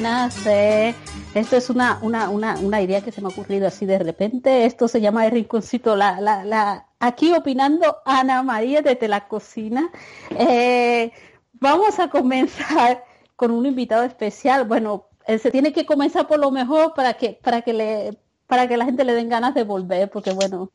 [0.00, 0.46] Buenas.
[0.46, 0.94] Eh,
[1.34, 4.64] esto es una, una, una, una, idea que se me ha ocurrido así de repente.
[4.64, 5.96] Esto se llama el rinconcito.
[5.96, 9.90] La, la, la, aquí opinando Ana María desde la cocina.
[10.38, 11.10] Eh,
[11.54, 13.02] vamos a comenzar
[13.34, 14.68] con un invitado especial.
[14.68, 18.68] Bueno, eh, se tiene que comenzar por lo mejor para que, para que le, para
[18.68, 20.70] que la gente le den ganas de volver, porque bueno,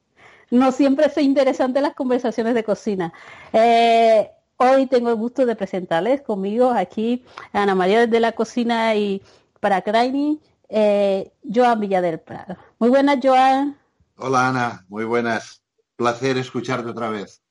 [0.51, 3.13] no siempre es interesante las conversaciones de cocina.
[3.53, 8.95] Eh, Hoy tengo el gusto de presentarles conmigo aquí a Ana María desde la cocina
[8.95, 9.21] y
[9.59, 12.57] para Crainy, eh, Joan Villa del Prado.
[12.79, 13.77] Muy buenas, Joan.
[14.17, 14.85] Hola, Ana.
[14.89, 15.61] Muy buenas.
[15.95, 17.41] Placer escucharte otra vez.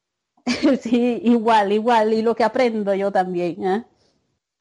[0.82, 2.12] sí, igual, igual.
[2.12, 3.64] Y lo que aprendo yo también.
[3.64, 3.84] ¿eh?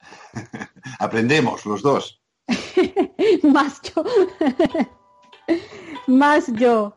[0.98, 2.20] Aprendemos los dos.
[3.42, 4.04] Más yo.
[6.06, 6.96] Más yo.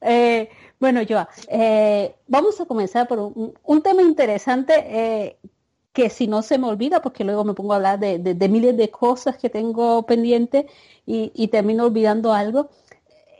[0.00, 0.50] Eh,
[0.84, 5.38] bueno, Joa, eh, vamos a comenzar por un, tema interesante eh,
[5.94, 8.90] que si no se me olvida, porque luego me pongo a hablar de, miles de
[8.90, 10.66] cosas que tengo pendientes
[11.06, 12.68] y, termino olvidando algo.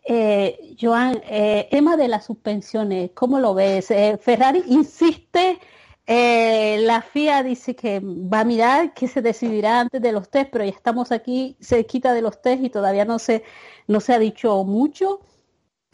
[0.06, 3.88] Eh, Joan, eh, tema de las suspensiones, ¿cómo lo ves?
[4.22, 5.58] Ferrari insiste,
[6.06, 10.64] la FIA dice que va a mirar que se decidirá antes de los test, pero
[10.64, 13.44] ya estamos aquí cerquita de los test y todavía no se,
[13.86, 15.20] no se ha dicho mucho.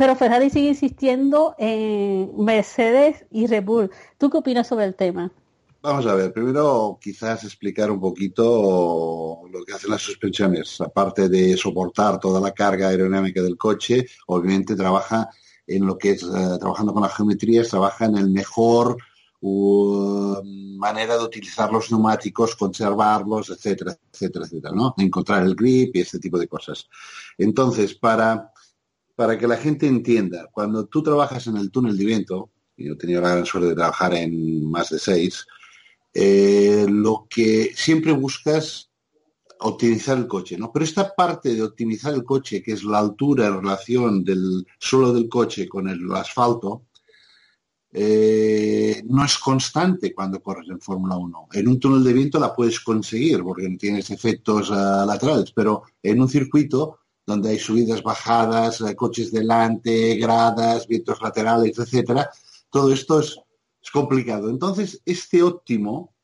[0.00, 3.90] Pero Ferrari sigue insistiendo en Mercedes y Red Bull.
[4.16, 5.30] ¿Tú qué opinas sobre el tema?
[5.82, 10.80] Vamos a ver, primero quizás explicar un poquito lo que hacen las suspensiones.
[10.80, 15.28] Aparte de soportar toda la carga aerodinámica del coche, obviamente trabaja
[15.66, 18.96] en lo que es, eh, trabajando con las geometrías, trabaja en el mejor
[19.42, 20.40] uh,
[20.78, 24.94] manera de utilizar los neumáticos, conservarlos, etcétera, etcétera, etcétera, ¿no?
[24.96, 26.88] Encontrar el grip y este tipo de cosas.
[27.36, 28.50] Entonces, para
[29.20, 32.94] para que la gente entienda, cuando tú trabajas en el túnel de viento, y yo
[32.94, 35.47] he tenido la gran suerte de trabajar en más de seis,
[36.14, 38.91] eh, lo que siempre buscas
[39.59, 40.72] optimizar el coche, ¿no?
[40.72, 45.12] Pero esta parte de optimizar el coche, que es la altura en relación del suelo
[45.12, 46.86] del coche con el asfalto,
[47.92, 51.48] eh, no es constante cuando corres en Fórmula 1.
[51.53, 55.82] En un túnel de viento la puedes conseguir porque no tienes efectos uh, laterales, pero
[56.03, 62.31] en un circuito donde hay subidas, bajadas, eh, coches delante, gradas, vientos laterales, etcétera.
[62.70, 63.36] Todo esto es,
[63.92, 64.50] complicado.
[64.50, 66.14] Entonces, este óptimo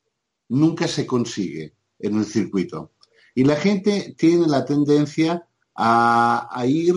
[0.47, 2.91] nunca se consigue en el circuito.
[3.35, 6.95] Y la gente tiene la tendencia a, ir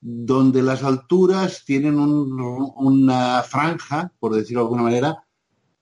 [0.00, 5.24] donde las alturas tienen una franja, por decirlo de alguna manera,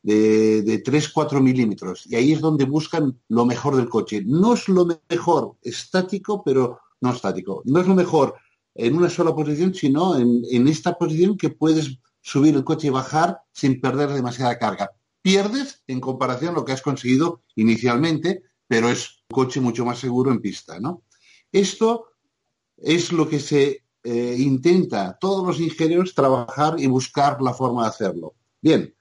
[0.02, 2.06] de, de 3-4 milímetros.
[2.06, 4.22] Y ahí es donde buscan lo mejor del coche.
[4.26, 7.62] No es lo mejor estático, pero no estático.
[7.64, 8.34] No es lo mejor
[8.74, 13.40] en una sola posición, sino en, esta posición que puedes subir el coche y bajar
[13.52, 14.90] sin perder demasiada carga.
[15.22, 19.98] Pierdes en comparación a lo que has conseguido inicialmente, pero es un coche mucho más
[19.98, 21.02] seguro en pista, ¿no?
[21.50, 22.06] Esto
[22.76, 27.88] es lo que se eh, intenta todos los ingenieros trabajar y buscar la forma de
[27.88, 28.34] hacerlo.
[28.60, 28.94] Bien,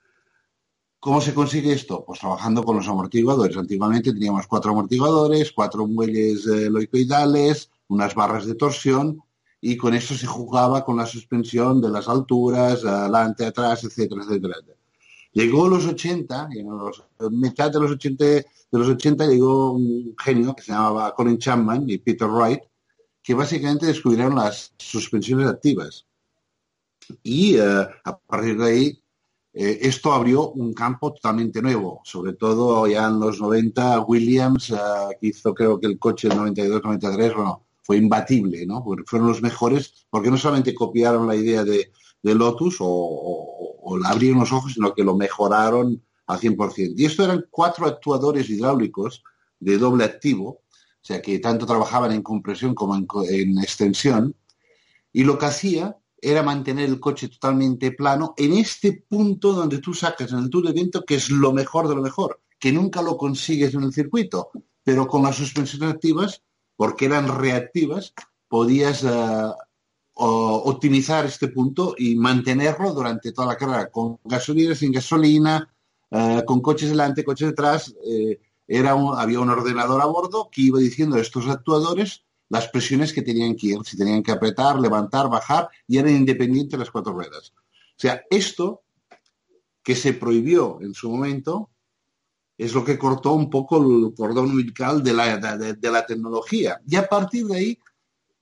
[1.00, 2.04] ¿Cómo se consigue esto?
[2.04, 3.56] Pues trabajando con los amortiguadores.
[3.56, 9.22] Antiguamente teníamos cuatro amortiguadores, cuatro muelles eh, loicoidales, unas barras de torsión
[9.60, 14.56] y con eso se jugaba con la suspensión de las alturas, adelante, atrás, etcétera, etcétera.
[15.34, 20.56] Llegó los 80, en los, mitad de los 80, de los 80 llegó un genio
[20.56, 22.62] que se llamaba Colin Chapman y Peter Wright,
[23.22, 26.06] que básicamente descubrieron las suspensiones activas.
[27.24, 29.04] Y eh, a partir de ahí,
[29.54, 34.76] eh, esto abrió un campo totalmente nuevo, sobre todo ya en los 90, Williams, eh,
[35.22, 38.84] hizo creo que el coche 92-93, bueno, fue imbatible, ¿no?
[39.06, 41.90] Fueron los mejores, porque no solamente copiaron la idea de,
[42.22, 46.96] Lotus o, o, abrieron los ojos, sino que lo mejoraron al 100%.
[46.98, 49.24] Y esto eran cuatro actuadores hidráulicos
[49.62, 52.94] de doble activo, o sea que tanto trabajaban en compresión como
[53.24, 54.36] en, extensión,
[55.14, 59.94] y lo que hacía era mantener el coche totalmente plano en este punto donde tú
[59.94, 63.02] sacas en el tour de viento, que es lo mejor de lo mejor, que nunca
[63.02, 64.50] lo consigues en el circuito,
[64.84, 66.44] pero con las suspensiones activas,
[66.78, 68.14] porque eran reactivas,
[68.48, 69.52] podías eh,
[70.14, 75.70] optimizar este punto y mantenerlo durante toda la carrera, con gasolina, sin gasolina,
[76.12, 77.94] eh, con coches delante, coches detrás.
[78.06, 83.12] Eh, era había un ordenador a bordo que iba diciendo a estos actuadores las presiones
[83.12, 87.14] que tenían que ir, si tenían que apretar, levantar, bajar, y eran independientes las cuatro
[87.14, 87.54] ruedas.
[87.58, 88.84] O sea, esto
[89.84, 91.70] que se prohibió en su momento
[92.58, 96.82] es lo que cortó un poco el cordón umbilical de la, de la tecnología.
[96.88, 97.80] Y a partir de ahí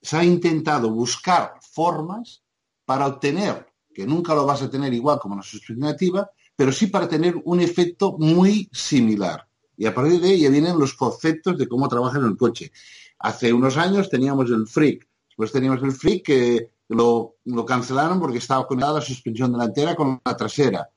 [0.00, 2.42] se ha intentado buscar formas
[2.84, 6.86] para obtener, que nunca lo vas a tener igual como la suspensión activa, pero sí
[6.86, 9.46] para tener un efecto muy similar.
[9.76, 12.72] Y a partir de ahí ya vienen los conceptos de cómo trabaja en el coche.
[13.18, 17.36] Hace unos años teníamos el Freak, después teníamos el Freak que lo,
[17.66, 20.88] cancelaron porque estaba conectada la suspensión delantera con la trasera.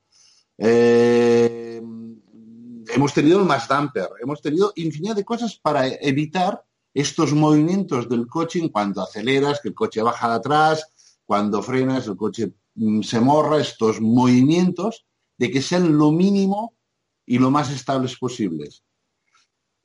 [0.57, 1.69] Eh,
[2.94, 6.64] hemos tenido el Mass Damper, hemos tenido infinidad de cosas para evitar
[6.94, 12.08] estos movimientos del coche en cuanto aceleras, que el coche baja de atrás, cuando frenas,
[12.08, 15.06] el coche mm, se morra, estos movimientos
[15.38, 16.76] de que sean lo mínimo
[17.26, 18.84] y lo más estables posibles.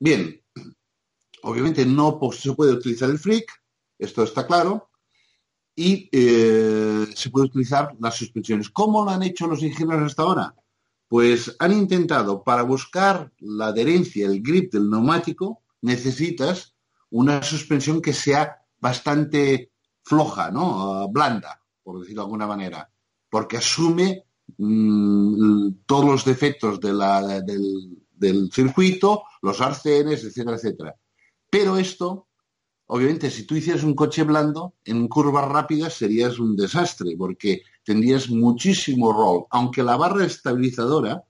[0.00, 0.42] Bien,
[1.42, 3.46] obviamente no se puede utilizar el freak,
[3.98, 4.90] esto está claro,
[5.76, 8.70] y eh, se puede utilizar las suspensiones.
[8.70, 10.54] ¿Cómo lo han hecho los ingenieros hasta ahora?
[11.08, 16.74] Pues han intentado, para buscar la adherencia, el grip del neumático, necesitas
[17.10, 19.70] una suspensión que sea bastante
[20.02, 20.94] floja, ¿no?
[20.94, 22.90] Ah, blanda, por decirlo de alguna manera,
[23.30, 24.24] porque asume
[24.58, 30.94] mm, todos los defectos del, circuito, los arcenes, etcétera, etcétera.
[31.50, 32.28] Pero esto,
[32.86, 38.28] obviamente, si tú hicieras un coche blando, en curvas rápidas serías un desastre, porque tendrías
[38.30, 41.22] muchísimo rol, aunque la barra estabilizadora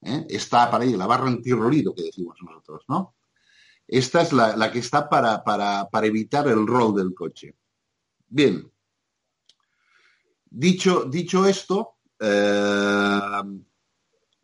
[0.00, 0.26] ¿eh?
[0.28, 3.14] está para ahí, la barra antirrolido que decimos nosotros, ¿no?
[3.86, 7.56] Esta es la, que está para, evitar el rol del coche.
[8.28, 8.70] Bien.
[10.48, 13.42] Dicho, dicho esto, eh,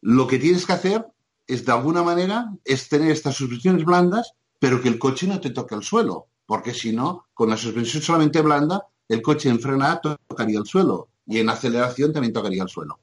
[0.02, 1.06] lo que tienes que hacer
[1.46, 5.50] es, de alguna manera, es tener estas suspensiones blandas, pero que el coche no te
[5.50, 10.00] toque el suelo, porque si no, con la suspensión solamente blanda, el coche en frenada
[10.28, 13.00] tocaría el suelo y en aceleración también tocaría el suelo.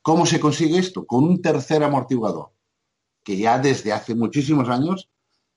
[0.00, 1.04] ¿Cómo se consigue esto?
[1.04, 2.52] Con un tercer amortiguador,
[3.24, 5.10] que ya desde hace muchísimos años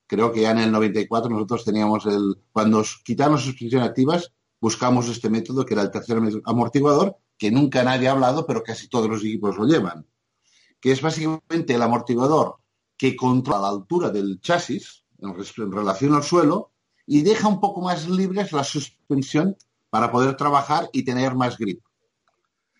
[0.07, 5.07] creo que ya en el 94 nosotros teníamos el, cuando quitamos las suspensiones activas, buscamos
[5.07, 9.07] este método que era el tercer amortiguador, que nunca nadie ha hablado, pero casi todos
[9.07, 10.07] los equipos lo llevan,
[10.81, 12.57] que es básicamente el amortiguador
[12.97, 16.71] que controla la altura del chasis en relación al suelo
[17.05, 19.55] y deja un poco más libres la suspensión
[19.91, 21.81] para poder trabajar y tener más grip.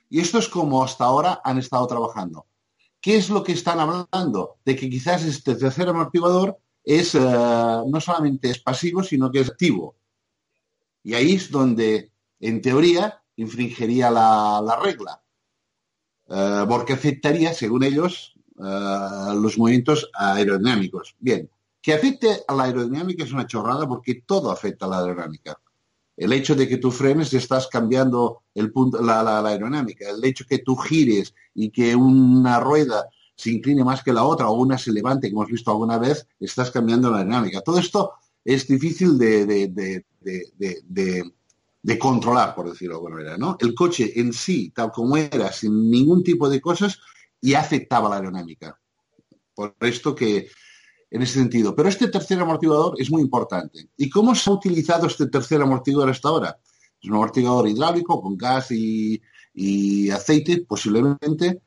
[0.10, 2.48] Y esto es como hasta ahora han estado trabajando.
[3.02, 4.58] ¿Qué es lo que están hablando?
[4.66, 9.50] De que quizás este tercer amortiguador es eh, no solamente es pasivo, sino que es
[9.50, 9.96] activo.
[11.04, 15.22] Y ahí es donde, en teoría, infringiría la, regla,
[16.28, 21.16] eh, porque afectaría, según ellos, eh, los movimientos aerodinámicos.
[21.20, 21.50] Bien,
[21.82, 25.58] que afecte a la aerodinámica es una chorrada porque todo afecta a la aerodinámica.
[26.20, 30.10] El hecho de que tú frenes estás cambiando el punto, la, la aerodinámica.
[30.10, 33.08] El hecho de que tú gires y que una rueda
[33.38, 36.28] se incline más que la otra o una se levante, como hemos visto alguna vez,
[36.42, 37.62] estás cambiando la dinámica.
[37.62, 38.12] Todo esto
[38.44, 40.04] es difícil de,
[41.98, 43.38] controlar, por decirlo de alguna manera.
[43.38, 43.56] ¿no?
[43.58, 47.00] El coche en sí, tal como era, sin ningún tipo de cosas,
[47.42, 48.78] ya afectaba la aerodinámica.
[49.56, 50.50] Por esto que,
[51.12, 51.76] en ese sentido.
[51.76, 53.90] Pero este tercer amortiguador es muy importante.
[53.98, 56.60] ¿Y cómo se ha utilizado este tercer amortiguador hasta ahora?
[57.02, 59.22] Es un amortiguador hidráulico con gas y
[60.12, 61.62] aceite, posiblemente,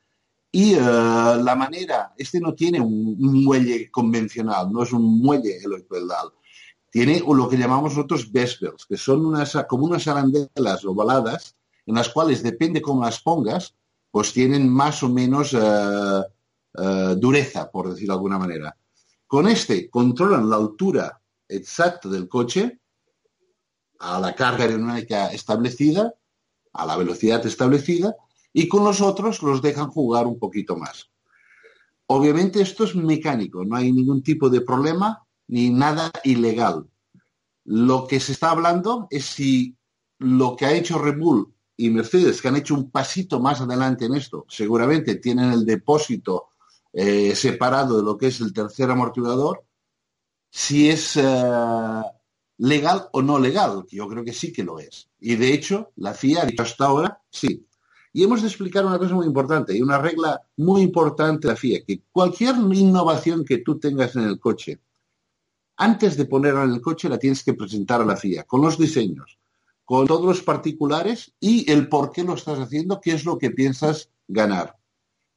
[0.55, 6.29] y eh, la manera, este no tiene un, muelle convencional, no es un muelle helicoidal.
[6.91, 11.55] Tiene lo que llamamos nosotros bezels, que son unas, como unas arandelas ovaladas,
[11.87, 13.73] en las cuales, depende cómo las pongas,
[14.11, 16.21] pues tienen más o menos eh,
[16.77, 18.77] eh, dureza, por decirlo de alguna manera.
[19.33, 22.81] Con este controlan la altura exacta del coche
[23.97, 26.13] a la carga aerodinámica establecida,
[26.71, 28.15] a la velocidad establecida,
[28.53, 31.09] y con los otros los dejan jugar un poquito más.
[32.05, 36.87] Obviamente esto es mecánico, no hay ningún tipo de problema ni nada ilegal.
[37.63, 39.75] Lo que se está hablando es si
[40.19, 44.05] lo que ha hecho Red Bull y Mercedes, que han hecho un pasito más adelante
[44.05, 46.49] en esto, seguramente tienen el depósito
[46.93, 49.65] eh, separado de lo que es el tercer amortiguador,
[50.49, 52.01] si es eh,
[52.59, 55.09] legal o no legal, yo creo que sí que lo es.
[55.19, 57.65] Y de hecho, la FIA ha dicho hasta ahora sí.
[58.13, 61.57] Y hemos de explicar una cosa muy importante y una regla muy importante de la
[61.57, 64.79] FIA, que cualquier innovación que tú tengas en el coche,
[65.77, 68.77] antes de ponerla en el coche la tienes que presentar a la FIA, con los
[68.77, 69.39] diseños,
[69.83, 73.49] con todos los particulares y el por qué lo estás haciendo, qué es lo que
[73.49, 74.77] piensas ganar.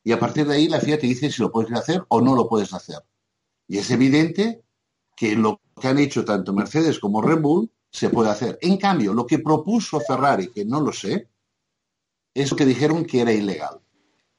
[0.06, 2.36] Y a partir de ahí la FIA te dice si lo puedes hacer o no
[2.36, 2.98] lo puedes hacer.
[3.66, 4.62] Y es evidente
[5.16, 8.56] que lo que han hecho tanto Mercedes como Red Bull se puede hacer.
[8.62, 11.28] En cambio, lo que propuso Ferrari, que no lo sé,
[12.32, 13.80] es que dijeron que era ilegal.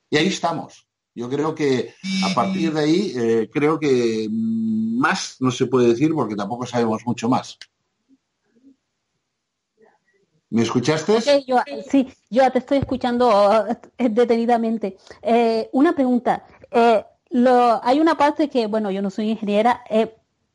[0.10, 0.88] Y ahí estamos.
[1.14, 1.94] Yo creo que
[2.24, 7.02] a partir de ahí, eh, creo que más no se puede decir porque tampoco sabemos
[7.06, 7.60] mucho más.
[10.50, 11.20] ¿Me escuchaste?
[11.90, 13.66] sí, yo te estoy escuchando
[13.98, 14.98] eh, detenidamente.
[15.22, 16.46] Eh, una pregunta.
[16.72, 19.84] hay una parte que, bueno, yo no soy ingeniera,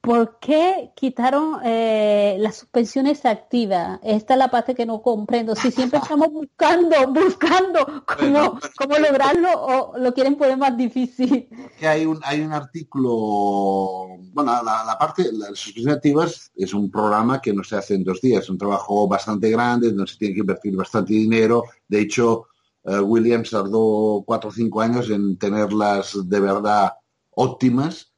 [0.03, 4.01] ¿Por qué quitaron eh, las suspensiones activas?
[4.03, 5.55] Esta es la parte que no comprendo.
[5.55, 7.87] Si siempre estamos buscando, buscando
[8.19, 11.49] cómo, cómo lograrlo o lo quieren poner más difícil.
[11.79, 17.41] Que hay un, hay un artículo, bueno, la, parte, las suspensiones activas es un programa
[17.41, 20.35] que no se hace en dos días, es un trabajo bastante grande, donde se tiene
[20.35, 21.63] que invertir bastante dinero.
[21.87, 22.49] De hecho,
[22.83, 26.93] eh, Williams tardó cuatro o cinco años en tenerlas de verdad
[27.31, 28.12] óptimas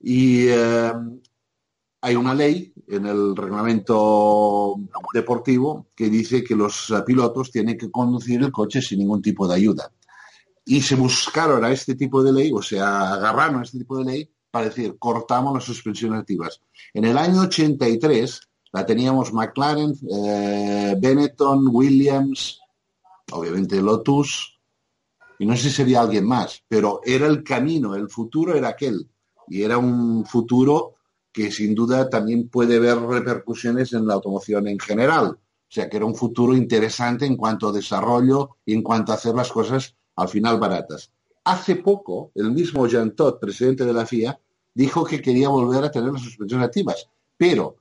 [0.00, 0.92] y eh,
[2.00, 4.76] hay una ley en el reglamento
[5.12, 9.54] deportivo que dice que los pilotos tienen que conducir el coche sin ningún tipo de
[9.54, 9.92] ayuda.
[10.64, 14.04] Y se buscaron a este tipo de ley, o sea, agarraron a este tipo de
[14.04, 16.60] ley para decir, cortamos las suspensiones activas.
[16.94, 18.40] En el año 83
[18.72, 22.60] la teníamos McLaren, eh, Benetton, Williams,
[23.32, 24.58] obviamente Lotus,
[25.38, 29.08] y no sé si sería alguien más, pero era el camino, el futuro era aquel
[29.50, 30.94] y era un futuro
[31.32, 35.26] que sin duda también puede ver repercusiones en la automoción en general.
[35.26, 39.16] O sea, que era un futuro interesante en cuanto a desarrollo y en cuanto a
[39.16, 41.10] hacer las cosas al final baratas.
[41.44, 44.38] Hace poco, el mismo Jean Todt, presidente de la FIA,
[44.74, 47.76] dijo que quería volver a tener las suspensiones activas, pero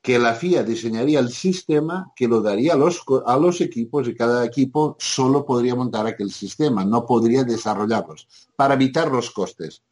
[0.00, 4.14] que la FIA diseñaría el sistema que lo daría a los, a los equipos y
[4.14, 9.82] cada equipo solo podría montar aquel sistema, no podría desarrollarlos, para evitar los costes.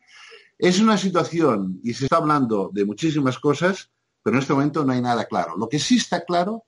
[0.62, 3.90] Es una situación, y se está hablando de muchísimas cosas,
[4.22, 5.56] pero en este momento no hay nada claro.
[5.56, 6.66] Lo que sí está claro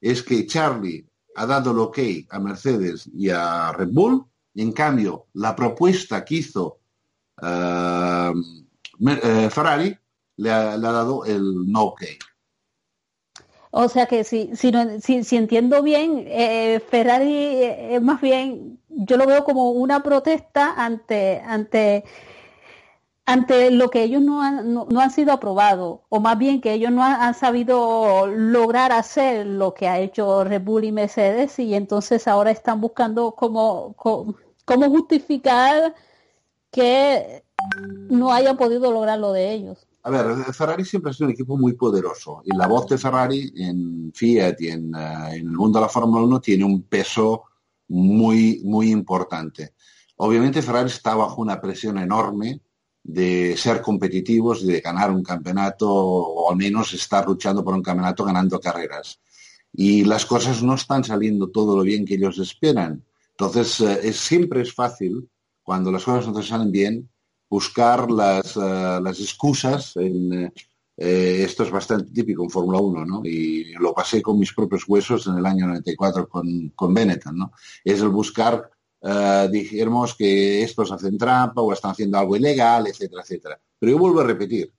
[0.00, 1.98] es que Charlie ha dado el ok
[2.30, 4.24] a Mercedes y a Red Bull,
[4.54, 6.78] en cambio la propuesta que hizo
[7.42, 8.32] eh,
[9.04, 9.98] eh, Ferrari
[10.36, 12.02] le ha, dado el no ok.
[13.72, 19.42] O sea que si, si, entiendo bien, eh, Ferrari es más bien, yo lo veo
[19.42, 22.04] como una protesta ante, ante
[23.26, 26.92] ante lo que ellos no han, no, han sido aprobados, o más bien que ellos
[26.92, 32.28] no han, sabido lograr hacer lo que ha hecho Red Bull y Mercedes, y entonces
[32.28, 35.94] ahora están buscando cómo, cómo, justificar
[36.70, 37.44] que
[38.10, 39.86] no hayan podido lograr lo de ellos.
[40.02, 43.50] A ver, Ferrari siempre ha sido un equipo muy poderoso y la voz de Ferrari
[43.56, 47.44] en Fiat y en, eh, en el mundo de la Fórmula 1 tiene un peso
[47.88, 49.72] muy, muy importante.
[50.16, 52.60] Obviamente Ferrari está bajo una presión enorme
[53.04, 58.24] de ser competitivos, de ganar un campeonato o al menos estar luchando por un campeonato
[58.24, 59.20] ganando carreras.
[59.74, 63.04] Y las cosas no están saliendo todo lo bien que ellos esperan.
[63.32, 65.28] Entonces, eh, es, siempre es fácil,
[65.62, 67.10] cuando las cosas no te salen bien,
[67.50, 69.94] buscar las, eh, las excusas.
[70.96, 73.20] Eh, esto es bastante típico en Fórmula 1, ¿no?
[73.24, 77.52] Y lo pasé con mis propios huesos en el año 94 con, con Benetton, ¿no?
[77.84, 78.70] Es el buscar
[79.04, 83.60] uh, dijéramos que estos hacen trampa o están haciendo algo ilegal, etcétera, etcétera.
[83.78, 84.72] Pero yo vuelvo a repetir,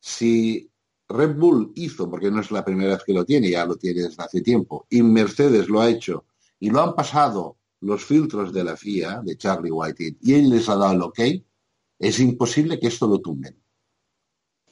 [0.00, 0.70] si
[1.08, 4.02] Red Bull hizo, porque no es la primera vez que lo tiene, ya lo tiene
[4.02, 6.24] desde hace tiempo, y Mercedes lo ha hecho,
[6.58, 10.68] y lo han pasado los filtros de la FIA, de Charlie White, y él les
[10.68, 11.20] ha dado el ok,
[11.98, 13.56] es imposible que esto lo tumben.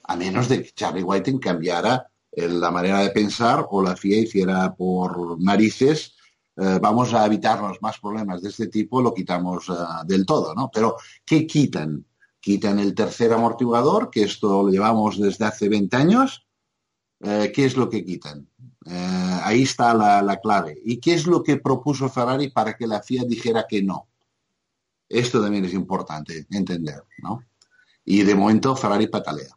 [0.04, 4.74] A menos de que Charlie White cambiara la manera de pensar o la FIA hiciera
[4.74, 6.13] por narices
[6.56, 9.72] eh, vamos a evitarnos más problemas de este tipo, lo quitamos eh,
[10.06, 10.70] del todo, ¿no?
[10.72, 12.04] Pero, ¿qué quitan?
[12.40, 16.46] Quitan el tercer amortiguador, que esto lo llevamos desde hace 20 años.
[17.20, 18.48] Eh, ¿Qué es lo que quitan?
[18.86, 20.78] ahí está la, la, clave.
[20.84, 24.08] ¿Y qué es lo que propuso Ferrari para que la FIA dijera que no?
[25.08, 27.42] Esto también es importante entender, ¿no?
[28.04, 29.56] Y de momento Ferrari patalea.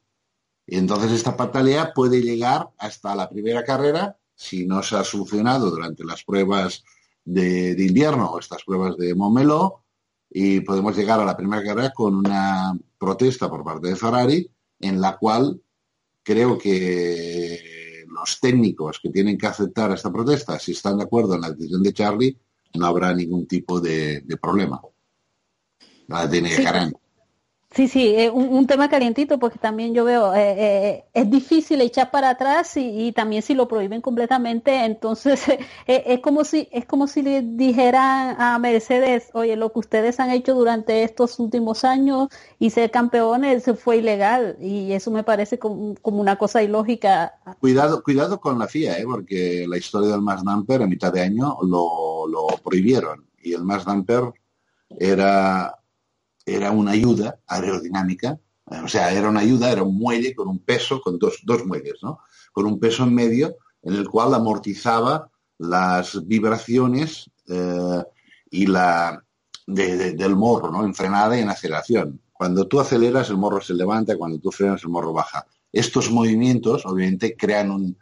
[0.65, 5.71] Y entonces esta patalea puede llegar hasta la primera carrera si no se ha solucionado
[5.71, 6.83] durante las pruebas
[7.25, 9.83] de, de invierno, estas pruebas de Montmeló,
[10.29, 15.01] y podemos llegar a la primera carrera con una protesta por parte de Ferrari en
[15.01, 15.59] la cual
[16.21, 21.41] creo que los técnicos que tienen que aceptar esta protesta, si están de acuerdo en
[21.41, 22.37] la decisión de Charlie,
[22.75, 24.79] no habrá ningún tipo de, de problema.
[26.07, 26.63] La tiene Sí.
[27.69, 31.81] Sí, sí, eh, un, un tema calientito porque también yo veo, eh, eh, es difícil
[31.81, 35.47] echar para atrás y, y también si lo prohíben completamente, entonces
[35.85, 40.19] eh, es como si es como si le dijeran a Mercedes, oye, lo que ustedes
[40.19, 45.59] han hecho durante estos últimos años y ser campeones fue ilegal y eso me parece
[45.59, 47.33] como, como una cosa ilógica.
[47.59, 49.03] Cuidado, cuidado con la FIA, ¿eh?
[49.05, 53.63] porque la historia del Max Damper a mitad de año lo, lo prohibieron y el
[53.65, 54.31] Max Damper
[54.89, 55.77] era,
[56.47, 58.39] era una ayuda aerodinámica,
[58.71, 61.65] eh, o sea, era una ayuda, era un muelle con un peso, con dos, dos
[61.65, 62.19] muelles, ¿no?
[62.51, 68.03] Con un peso en medio en el cual amortizaba las vibraciones eh,
[68.49, 69.23] y la
[69.67, 70.83] de- de- del morro, ¿no?
[70.85, 72.21] En frenada y en aceleración.
[72.33, 75.45] Cuando tú aceleras, el morro se levanta, cuando tú frenas, el morro baja.
[75.71, 77.97] Estos movimientos, obviamente, crean un-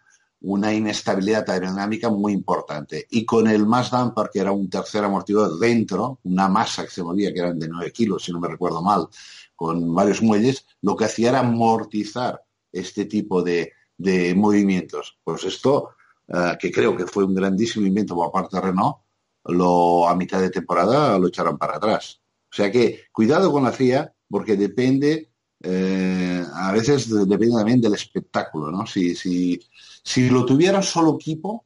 [0.46, 3.08] una inestabilidad aerodinámica muy importante.
[3.10, 7.04] Y con el más damper, que era un tercer amortiguador dentro, una masa que se
[7.04, 9.08] movía, que eran de 9 kilos, si no me recuerdo mal,
[9.56, 15.18] con varios muelles, lo que hacía era amortizar este tipo de, de movimientos.
[15.24, 15.90] Pues esto,
[16.28, 18.98] eh, que creo que fue un grandísimo invento por parte de Renault,
[19.46, 22.22] lo, a mitad de temporada lo echaron para atrás.
[22.52, 25.32] O sea que cuidado con la FIA, porque depende,
[25.64, 28.86] eh, a veces de- depende también del espectáculo, ¿no?
[28.86, 29.60] Si, si,
[30.04, 31.66] si lo tuviera solo equipo,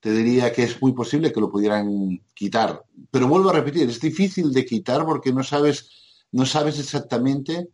[0.00, 2.84] te diría que es muy posible que lo pudieran quitar.
[3.10, 5.88] Pero vuelvo a repetir, es difícil de quitar porque no sabes,
[6.32, 7.68] no sabes exactamente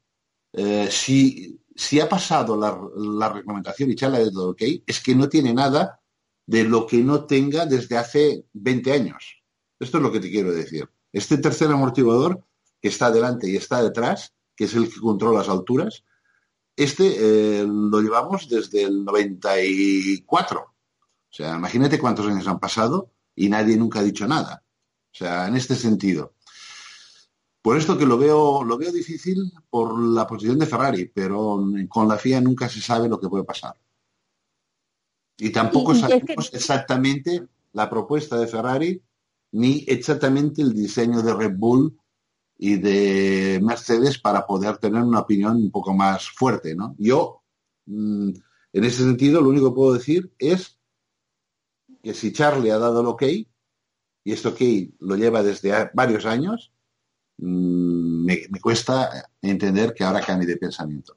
[0.53, 5.15] eh, si, si ha pasado la, la reglamentación y charla de todo ok, es que
[5.15, 6.00] no tiene nada
[6.47, 9.43] de lo que no tenga desde hace 20 años.
[9.79, 10.88] Esto es lo que te quiero decir.
[11.12, 12.45] Este tercer amortiguador
[12.83, 16.03] que está delante y está detrás, que es el que controla las alturas,
[16.75, 20.61] este eh, lo llevamos desde el 94.
[20.61, 20.75] O
[21.31, 24.64] sea, imagínate cuántos años han pasado y nadie nunca ha dicho nada.
[25.12, 26.35] O sea, en este sentido.
[27.62, 32.09] Por esto que lo veo, lo veo difícil por la posición de Ferrari, pero con
[32.09, 33.77] la FIA nunca se sabe lo que puede pasar.
[35.38, 39.01] Y tampoco Y- y es sabemos que- exactamente la propuesta de Ferrari
[39.53, 41.97] ni exactamente el diseño de Red Bull
[42.59, 46.97] y de Mercedes para poder tener una opinión un poco más fuerte, ¿no?
[46.99, 47.42] Yo,
[47.87, 48.31] mm,
[48.73, 50.79] en ese sentido, lo único que puedo decir es
[52.03, 53.23] que si Charlie ha dado el ok,
[54.25, 54.61] y este ok
[55.01, 56.73] lo lleva desde varios años,
[57.38, 61.16] mm, me, me cuesta entender que ahora cambie de pensamiento.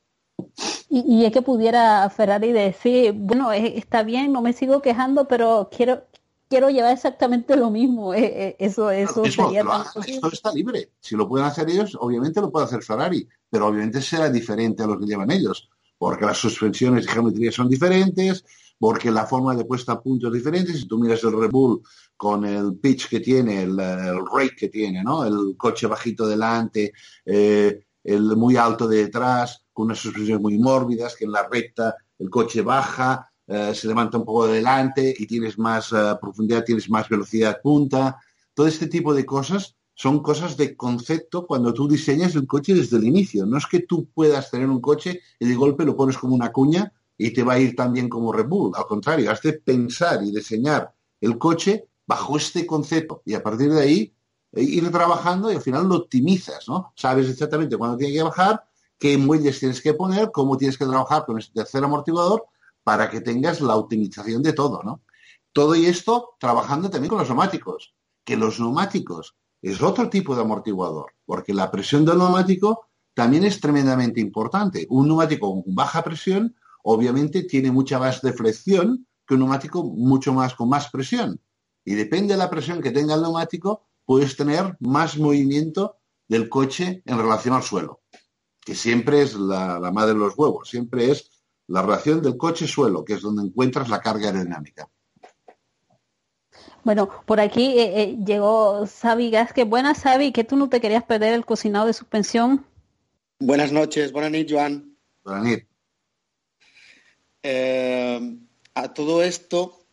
[0.89, 5.69] Y, y es que pudiera Ferrari decir, bueno, está bien, no me sigo quejando, pero
[5.75, 6.03] quiero
[6.51, 8.13] quiero llevar exactamente lo mismo.
[8.13, 10.91] eh, eh, eso eso sería tan hagan, esto está libre.
[10.99, 14.87] Si lo pueden hacer ellos, obviamente lo puede hacer Ferrari, pero obviamente será diferente a
[14.87, 18.43] lo que llevan ellos, porque las suspensiones y geometría son diferentes,
[18.77, 20.73] porque la forma de puesta a punto es diferente.
[20.73, 21.81] Si tú miras el Red Bull
[22.17, 25.23] con el pitch que tiene, el, el rake que tiene, ¿no?
[25.23, 26.91] El coche bajito delante,
[27.25, 31.95] eh, el muy alto de detrás, con unas suspensiones muy mórbidas, que en la recta
[32.19, 36.63] el coche baja, eh, se levanta un poco de delante y tienes más eh, profundidad,
[36.63, 38.19] tienes más velocidad punta.
[38.53, 42.97] Todo este tipo de cosas son cosas de concepto cuando tú diseñas el coche desde
[42.97, 43.45] el inicio.
[43.45, 46.51] No es que tú puedas tener un coche y de golpe lo pones como una
[46.51, 48.71] cuña y te va a ir tan bien como Red Bull.
[48.75, 53.71] Al contrario, has de pensar y diseñar el coche bajo este concepto y a partir
[53.71, 54.13] de ahí
[54.53, 56.93] eh, ir trabajando y al final lo optimizas, ¿no?
[56.95, 58.63] Sabes exactamente cuándo tiene que bajar,
[58.97, 62.45] qué muelles tienes que poner, cómo tienes que trabajar con este tercer amortiguador
[62.83, 65.01] para que tengas la optimización de todo, ¿no?
[65.53, 70.41] Todo y esto trabajando también con los neumáticos, que los neumáticos es otro tipo de
[70.41, 74.87] amortiguador, porque la presión del neumático también es tremendamente importante.
[74.89, 80.55] Un neumático con baja presión obviamente tiene mucha más deflexión que un neumático mucho más
[80.55, 81.39] con más presión.
[81.83, 87.01] Y depende de la presión que tenga el neumático, puedes tener más movimiento del coche
[87.05, 88.01] en relación al suelo,
[88.61, 91.30] que siempre es la, la madre de los huevos, siempre es
[91.71, 94.89] la relación del coche-suelo, que es donde encuentras la carga aerodinámica.
[96.83, 99.63] Bueno, por aquí eh, eh, llegó Sabi Gasque.
[99.63, 102.65] Buenas, Sabi, que tú no te querías perder el cocinado de suspensión.
[103.39, 104.97] Buenas noches, buenas noches, Joan.
[105.23, 105.67] Buenas noches.
[107.43, 108.37] Eh,
[108.73, 109.85] a todo esto,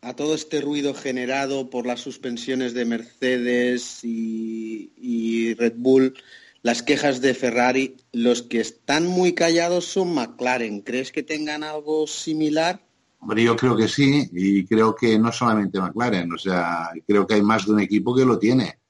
[0.00, 6.14] a todo este ruido generado por las suspensiones de Mercedes y, y Red Bull,
[6.62, 10.82] las quejas de Ferrari, los que están muy callados son McLaren.
[10.82, 12.84] ¿Crees que tengan algo similar?
[13.20, 17.34] Hombre, yo creo que sí, y creo que no solamente McLaren, o sea, creo que
[17.34, 18.80] hay más de un equipo que lo tiene.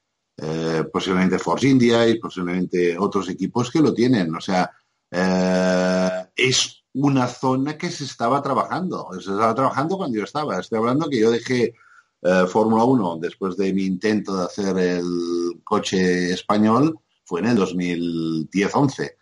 [0.42, 4.34] Eh, posiblemente Force India y posiblemente otros equipos que lo tienen.
[4.34, 4.70] O sea,
[5.10, 9.08] eh, es una zona que se estaba trabajando.
[9.14, 10.58] Se estaba trabajando cuando yo estaba.
[10.58, 11.74] Estoy hablando que yo dejé
[12.22, 16.98] eh, Fórmula 1 después de mi intento de hacer el coche español,
[17.30, 19.12] fue en el 2010-11.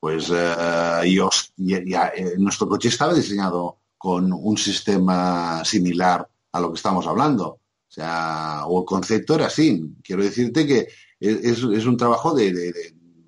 [0.00, 7.06] Pues yo, ya, nuestro coche estaba diseñado con un sistema similar a lo que estamos
[7.06, 7.46] hablando.
[7.46, 9.94] O sea, o el concepto era así.
[10.02, 10.88] Quiero decirte que
[11.20, 12.74] es, un trabajo de,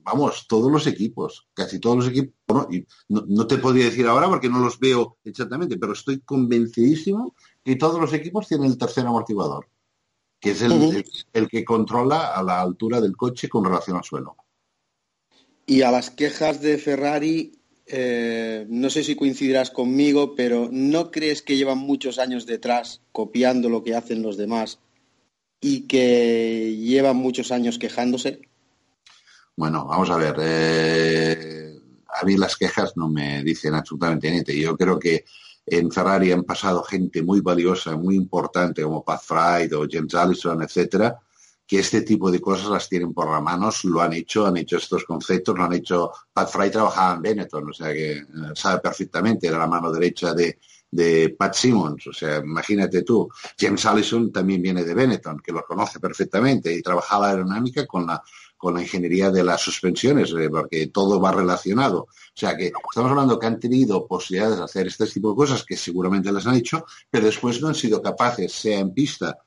[0.03, 2.35] vamos, todos los equipos, casi todos los equipos.
[3.09, 8.01] no, te podría decir ahora porque no los veo exactamente, pero estoy convencidísimo que todos
[8.01, 9.69] los equipos tienen el tercer amortiguador,
[10.45, 14.37] que es el, el que controla a la altura del coche con relación al suelo.
[15.65, 17.53] Y a las quejas de Ferrari,
[17.87, 23.71] eh, no sé si coincidirás conmigo, pero ¿no crees que llevan muchos años detrás copiando
[23.71, 24.81] lo que hacen los demás
[25.63, 28.43] y que llevan muchos años quejándose?
[29.57, 30.35] Bueno, vamos a ver.
[30.41, 31.81] Eh,
[32.21, 34.53] a mí las quejas no me dicen absolutamente nada.
[34.53, 35.25] Yo creo que
[35.67, 40.63] en Ferrari han pasado gente muy valiosa, muy importante, como Pat Fry o James Allison,
[40.63, 41.19] etcétera,
[41.67, 44.77] que este tipo de cosas las tienen por las manos, lo han hecho, han hecho
[44.77, 46.13] estos conceptos, lo han hecho.
[46.33, 48.25] Pat Fry trabajaba en Benetton, o sea que eh,
[48.55, 50.59] sabe perfectamente, era la mano derecha de,
[50.91, 53.29] de Pat Simmons, o sea, imagínate tú.
[53.59, 58.23] James Allison también viene de Benetton, que lo conoce perfectamente y trabajaba aerodinámica con la,
[58.65, 62.01] con la ingeniería de las suspensiones, eh, porque todo va relacionado.
[62.09, 65.65] O sea que estamos hablando que han tenido posibilidades de hacer este tipo de cosas
[65.65, 69.39] que seguramente las han hecho, pero después no han sido capaces, sea en pista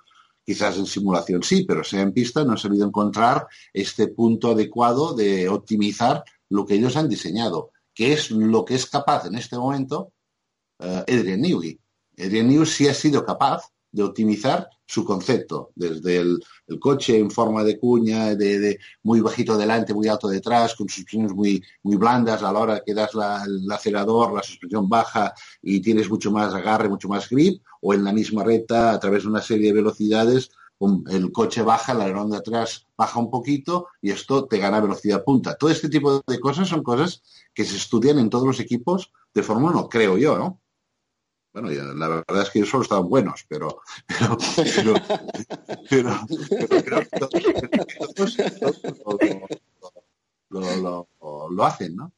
[0.47, 5.13] Quizás en simulación sí, pero sea en pista no han sabido encontrar este punto adecuado
[5.13, 9.57] de optimizar lo que ellos han diseñado, que es lo que es capaz en este
[9.57, 10.13] momento
[10.79, 11.77] uh, Adrian Newey.
[12.17, 16.39] Adrian Newey sí ha sido capaz de optimizar su concepto, desde el,
[16.79, 21.63] coche en forma de cuña, de, muy bajito delante, muy alto detrás, con suspensiones muy,
[21.83, 26.31] muy blandas, a la hora que das el acelerador, la suspensión baja y tienes mucho
[26.31, 29.67] más agarre, mucho más grip, o en la misma recta, a través de una serie
[29.67, 30.51] de velocidades,
[31.09, 35.23] el coche baja, la alerón de atrás baja un poquito y esto te gana velocidad
[35.23, 35.55] punta.
[35.55, 37.23] Todo este tipo de cosas son cosas
[37.53, 40.59] que se estudian en todos los equipos de Fórmula 1, creo yo, ¿no?
[41.59, 43.81] Bueno, la verdad es que ellos solo estaban buenos, pero
[44.75, 44.93] pero
[45.89, 47.19] pero, creo que
[50.49, 51.07] todos,
[51.49, 52.11] lo, hacen, ¿no?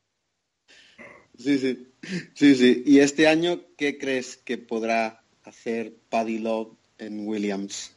[1.38, 1.88] Sí, sí,
[2.34, 2.84] sí, sí.
[2.86, 7.96] ¿Y este año qué crees que podrá hacer Paddy Love en Williams?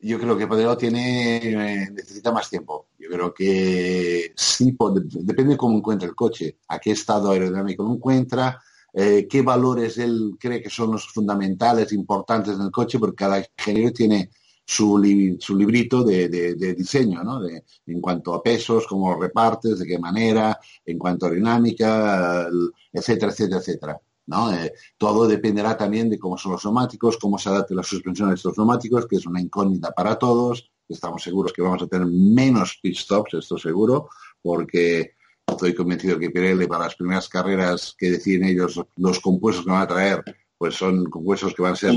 [0.00, 2.86] Yo creo que Paddy Love tiene eh, necesita más tiempo.
[2.96, 4.76] Yo creo que sí,
[5.20, 9.98] depende de cómo encuentra el coche, a qué estado aerodinámico lo encuentra, eh, qué valores
[9.98, 14.30] él cree que son los fundamentales, importantes en el coche, porque cada ingeniero tiene
[14.64, 16.28] su, librito de,
[16.76, 17.40] diseño, ¿no?
[17.86, 22.48] en cuanto a pesos, cómo lo repartes, de qué manera, en cuanto a aerodinámica,
[22.92, 24.00] etcétera, etcétera, etcétera.
[24.26, 24.52] ¿no?
[24.52, 28.34] Eh, todo dependerá también de cómo son los neumáticos, cómo se adapte la suspensión de
[28.34, 30.70] estos neumáticos, que es una incógnita para todos.
[30.86, 34.10] Estamos seguros que vamos a tener menos pit stops, esto seguro,
[34.42, 35.14] porque
[35.50, 39.82] estoy convencido que Pirelli para las primeras carreras que deciden ellos los compuestos que van
[39.82, 40.22] a traer,
[40.56, 41.94] pues son compuestos que van a ser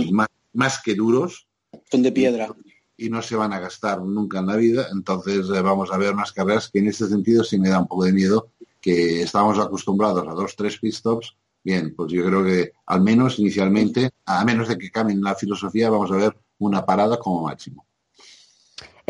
[0.53, 1.47] más, que duros.
[1.89, 2.53] Son de piedra.
[2.97, 4.87] Y, no se van a gastar nunca en la vida.
[4.91, 7.87] Entonces eh, vamos a ver unas carreras que en este sentido sí me da un
[7.87, 11.35] poco de miedo, que estamos acostumbrados a dos, tres pit stops.
[11.63, 15.89] Bien, pues yo creo que al menos inicialmente, a menos de que cambien la filosofía,
[15.89, 17.85] vamos a ver una parada como máximo.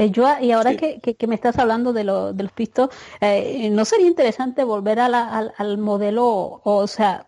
[0.02, 0.12] Eh,
[0.42, 4.64] y ahora que, me estás hablando de, lo, de los pistos, eh, ¿no sería interesante
[4.64, 7.28] volver al, modelo, o sea,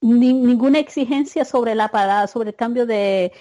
[0.00, 3.32] ninguna exigencia sobre la parada, sobre el cambio de,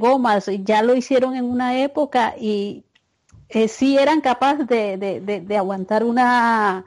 [0.00, 0.48] gomas?
[0.64, 2.84] Ya lo hicieron en una época y
[3.50, 6.86] eh, sí eran capaces de aguantar una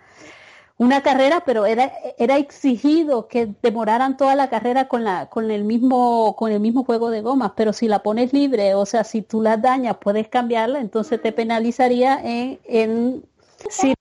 [0.82, 5.64] una carrera, pero era, era exigido que demoraran toda la carrera con, la, con, el
[5.64, 9.22] mismo, con el mismo juego de gomas, pero si la pones libre, o sea, si
[9.22, 13.24] tú la dañas, puedes cambiarla, entonces te penalizaría en, en
[13.70, 13.94] si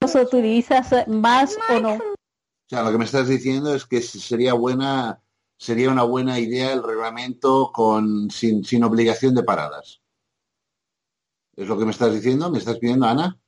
[0.00, 1.94] los utilizas más o no.
[1.94, 5.20] O sea, lo que me estás diciendo es que sería buena
[5.58, 10.00] sería una buena idea el reglamento con sin, sin obligación de paradas.
[11.56, 12.48] ¿Es lo que me estás diciendo?
[12.48, 13.40] ¿Me estás pidiendo, Ana?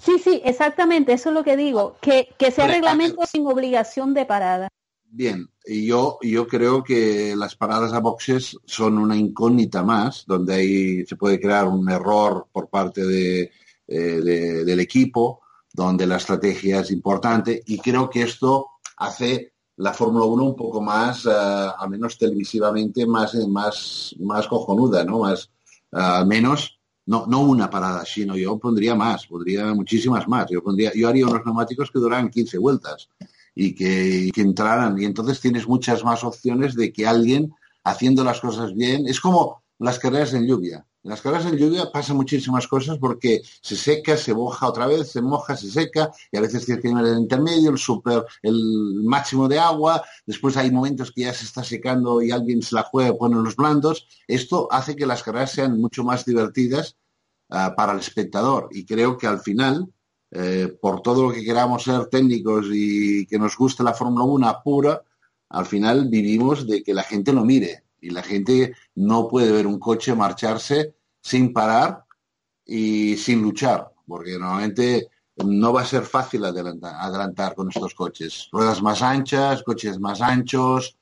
[0.00, 4.26] Sí, sí, exactamente, eso es lo que digo, que, que sea reglamento sin obligación de
[4.26, 4.68] parada.
[5.04, 11.06] Bien, yo, yo creo que las paradas a boxes son una incógnita más, donde ahí
[11.06, 13.52] se puede crear un error por parte de,
[13.86, 14.20] eh,
[14.66, 20.44] del equipo, donde la estrategia es importante, y creo que esto hace la Fórmula 1
[20.44, 25.20] un poco más, al menos televisivamente, más, más, más cojonuda, ¿no?
[25.20, 25.50] Más,
[25.92, 26.73] al menos,
[27.06, 30.46] no, no una parada, sino yo pondría más, pondría muchísimas más.
[30.50, 33.08] Yo, pondría, yo haría unos neumáticos que duraran 15 vueltas
[33.54, 35.00] y que, que entraran.
[35.00, 37.52] Y entonces tienes muchas más opciones de que alguien
[37.84, 39.06] haciendo las cosas bien.
[39.06, 40.86] Es como las carreras en lluvia.
[41.04, 45.10] En las carreras en lluvia pasan muchísimas cosas porque se seca, se moja otra vez,
[45.12, 49.58] se moja, se seca, y a veces tiene el intermedio, el super, el máximo de
[49.58, 53.18] agua, después hay momentos que ya se está secando y alguien se la juega y
[53.18, 54.08] pone los blandos.
[54.26, 56.96] Esto hace que las carreras sean mucho más divertidas
[57.50, 58.68] uh, para el espectador.
[58.70, 59.92] Y creo que al final,
[60.30, 64.62] eh, por todo lo que queramos ser técnicos y que nos guste la Fórmula 1
[64.64, 65.02] pura,
[65.50, 69.66] al final vivimos de que la gente lo mire y la gente no puede ver
[69.66, 72.04] un coche marcharse sin parar
[72.66, 78.48] y sin luchar, porque normalmente no va a ser fácil adelantar, con estos coches.
[78.52, 80.98] Ruedas más anchas, coches más anchos,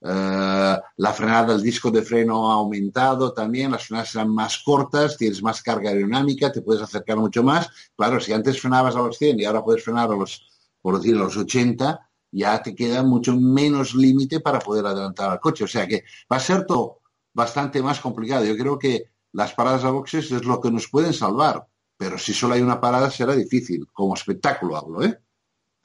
[0.00, 5.16] eh, la frenada del disco de freno ha aumentado también, las frenadas serán más cortas,
[5.18, 7.68] tienes más carga aerodinámica, te puedes acercar mucho más.
[7.94, 10.46] Claro, si antes frenabas a los 100 y ahora puedes frenar a los,
[10.80, 12.05] por decir, a los 80,
[12.36, 15.64] ya te queda mucho menos límite para poder adelantar al coche.
[15.64, 17.00] O sea que va a ser todo
[17.32, 18.44] bastante más complicado.
[18.44, 22.32] Yo creo que las paradas a boxes es lo que nos pueden salvar, pero si
[22.32, 25.18] solo hay una parada será difícil, como espectáculo hablo, ¿eh?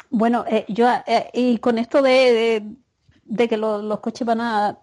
[0.09, 2.65] Bueno, eh, yo, eh, y con esto de,
[3.23, 4.79] de, que lo, los coches van a,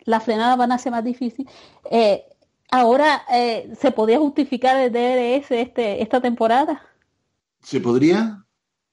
[0.00, 1.48] la frenada van a ser más difícil,
[1.90, 2.24] eh,
[2.70, 6.82] ahora se podría justificar el DRS este, esta temporada.
[7.62, 8.43] ¿Se podría?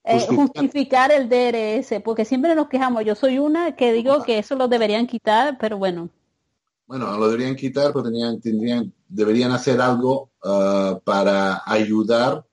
[0.04, 3.04] Eh, justificar el DRS, porque siempre nos quejamos.
[3.04, 6.10] Yo soy una que digo que eso lo deberían quitar, pero bueno.
[6.86, 12.44] Bueno, lo deberían quitar, pero tenían, tendrían, deberían hacer algo uh, para ayudar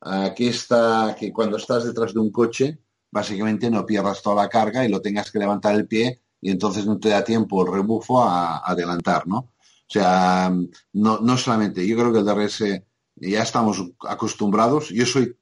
[0.00, 2.78] a que, esta, que cuando estás detrás de un coche,
[3.10, 6.86] básicamente no pierdas toda la carga y lo tengas que levantar el pie y entonces
[6.86, 9.38] no te da tiempo el rebufo a, a adelantar, ¿no?
[9.38, 10.52] O sea,
[10.94, 12.64] no, no solamente, yo creo que el DRS
[13.16, 14.88] ya estamos acostumbrados.
[14.88, 15.36] Yo soy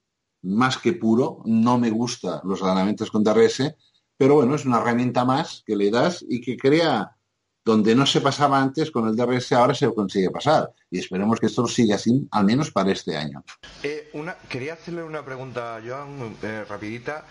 [0.45, 3.75] más que puro, no me gusta los ordenamientos con DRS,
[4.17, 7.17] pero bueno, es una herramienta más que le das y que crea
[7.65, 10.71] donde no se pasaba antes con el DRS, ahora se consigue pasar.
[10.91, 13.43] Y esperemos que esto siga así, al menos para este año.
[13.83, 14.13] Eh,
[14.49, 17.25] quería hacerle una pregunta, Joan, eh, rapidita.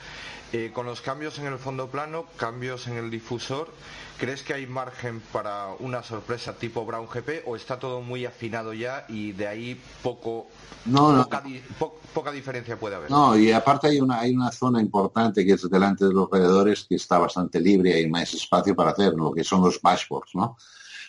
[0.51, 3.73] Eh, con los cambios en el fondo plano, cambios en el difusor,
[4.17, 8.73] ¿crees que hay margen para una sorpresa tipo Brown GP o está todo muy afinado
[8.73, 10.47] ya y de ahí poco
[10.85, 11.43] no, poca,
[11.79, 13.11] po, poca, diferencia puede haber?
[13.11, 16.85] No, y aparte hay una, hay una zona importante que es delante de los alrededores
[16.87, 20.43] que está bastante libre y hay más espacio para hacerlo, que son los dashboards, ¿no?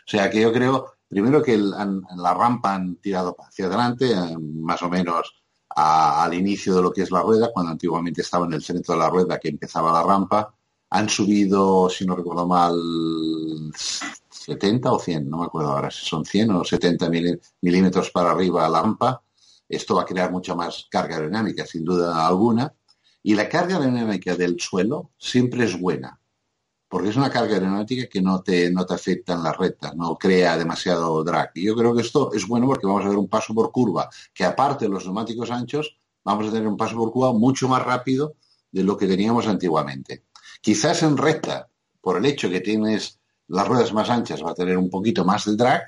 [0.06, 4.12] O sea que yo creo, primero que el, en la rampa han tirado hacia adelante,
[4.12, 5.34] eh, más o menos
[5.74, 8.94] a, al inicio de lo que es la rueda, cuando antiguamente estaba en el centro
[8.94, 10.54] de la rueda que empezaba la rampa.
[10.90, 12.74] Han subido, si no recuerdo mal,
[14.30, 17.10] 70 o 100, no me acuerdo ahora si son 100 o 70
[17.60, 19.22] milímetros para arriba la rampa.
[19.68, 22.74] Esto va a crear mucha más carga aerodinámica, sin duda alguna.
[23.22, 26.20] Y la carga aerodinámica del suelo siempre es buena
[26.94, 30.16] porque es una carga aeronáutica que no te, no te afecta en la recta, no
[30.16, 31.50] crea demasiado drag.
[31.56, 34.08] Y yo creo que esto es bueno porque vamos a ver un paso por curva,
[34.32, 37.84] que aparte de los neumáticos anchos, vamos a tener un paso por curva mucho más
[37.84, 38.36] rápido
[38.70, 40.26] de lo que teníamos antiguamente.
[40.64, 41.68] Quizás en recta,
[42.00, 45.44] por el hecho que tienes las ruedas más anchas, va a tener un poquito más
[45.44, 45.84] de drag,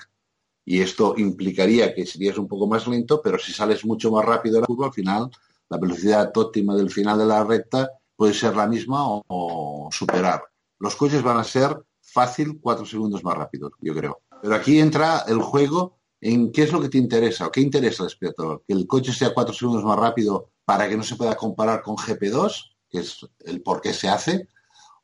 [0.67, 4.57] y esto implicaría que serías un poco más lento, pero si sales mucho más rápido
[4.57, 5.31] de la curva, al final,
[5.71, 10.43] la velocidad óptima del final de la recta puede ser la misma o, superar
[10.79, 14.21] los coches van a ser fácil cuatro segundos más rápidos, yo creo.
[14.43, 18.03] Pero aquí entra el juego en qué es lo que te interesa o qué interesa
[18.03, 18.63] al espectador.
[18.69, 21.97] Que el coche sea cuatro segundos más rápido para que no se pueda comparar con
[21.97, 24.49] GP2, que es el por qué se hace,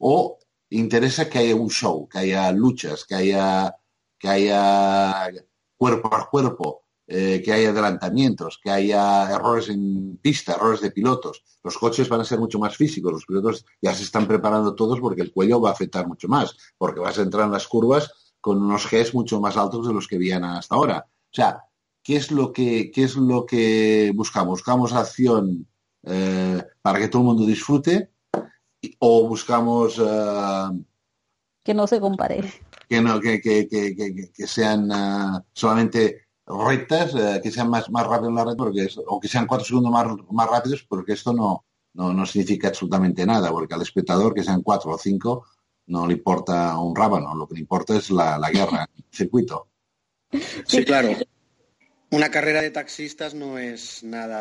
[0.04, 0.38] o
[0.70, 3.76] interesa que haya un show, que haya luchas, que haya,
[4.18, 5.30] que haya
[5.76, 11.44] cuerpo a cuerpo, eh, que haya adelantamientos, que haya errores en pista, errores de pilotos.
[11.62, 14.98] Los coches van a ser mucho más físicos, los pilotos ya se están preparando todos
[14.98, 18.34] porque el cuello va a afectar mucho más, porque vas a entrar en las curvas
[18.40, 21.06] con unos Gs mucho más altos de los que habían hasta ahora.
[21.06, 21.62] O sea,
[22.02, 24.58] ¿qué es lo que, qué es lo que buscamos?
[24.58, 25.68] ¿Buscamos acción
[26.02, 28.11] eh, para que todo el mundo disfrute
[28.98, 29.98] o buscamos...
[29.98, 30.84] Eh,
[31.62, 32.42] que no se compare.
[32.88, 38.30] Que, no, que, que, que sean uh, solamente rectas eh, que sean más, más rápidas
[38.30, 41.32] en la red porque es, o que sean cuatro segundos más, más rápidos porque esto
[41.32, 41.64] no,
[41.94, 45.46] no, no significa absolutamente nada porque al espectador que sean cuatro o cinco
[45.86, 49.68] no le importa un rábano lo que le importa es la, la guerra el circuito
[50.66, 51.10] sí claro
[52.10, 54.40] una carrera de taxistas no es nada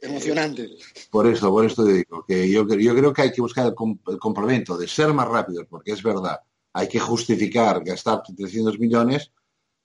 [0.00, 0.70] Emocionante.
[1.10, 3.74] Por eso, por esto digo, que yo, yo creo que hay que buscar el,
[4.06, 6.40] el complemento de ser más rápidos, porque es verdad,
[6.72, 9.32] hay que justificar gastar 300 millones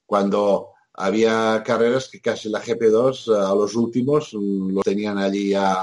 [0.05, 5.73] cuando había carreras que casi la GP2 a los últimos lo tenían allí a,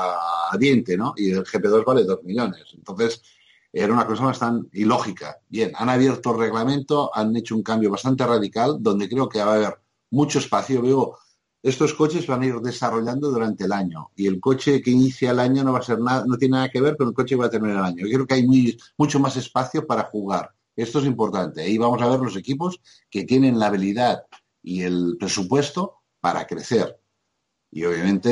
[0.53, 1.15] a, diente, ¿no?
[1.17, 2.67] Y el GP2 vale 2 millones.
[2.75, 3.23] Entonces,
[3.73, 5.41] era una cosa bastante ilógica.
[5.49, 9.53] Bien, han abierto el reglamento, han hecho un cambio bastante radical, donde creo que va
[9.53, 10.83] a haber mucho espacio.
[10.83, 11.19] Veo,
[11.63, 15.41] estos coches van a ir desarrollando durante el año y el coche que inicia el
[15.41, 17.41] año no va a ser nada, no tiene nada que ver con el coche que
[17.41, 18.07] va a terminar el año.
[18.07, 20.55] Yo creo que hay mucho más espacio para jugar.
[20.75, 21.63] Esto es importante.
[21.63, 24.23] Ahí vamos a ver los equipos que tienen la habilidad
[24.63, 26.99] y el presupuesto para crecer.
[27.71, 28.31] Y obviamente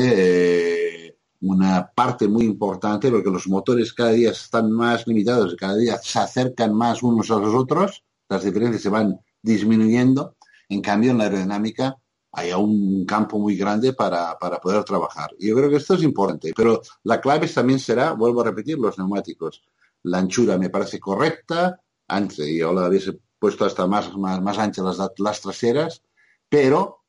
[1.09, 5.99] eh, una parte muy importante, porque los motores cada día están más limitados, cada día
[5.99, 10.37] se acercan más unos a los otros, las diferencias se van disminuyendo.
[10.71, 11.99] En cambio, en la aerodinámica
[12.33, 15.31] hay un campo muy grande para, para poder trabajar.
[15.39, 16.53] Yo creo que esto es importante.
[16.55, 19.63] Pero la clave también será, vuelvo a repetir, los neumáticos.
[20.03, 24.85] La anchura me parece correcta, antes yo la hubiese puesto hasta más, más, más anchas
[24.85, 26.03] las, las traseras,
[26.49, 27.05] pero,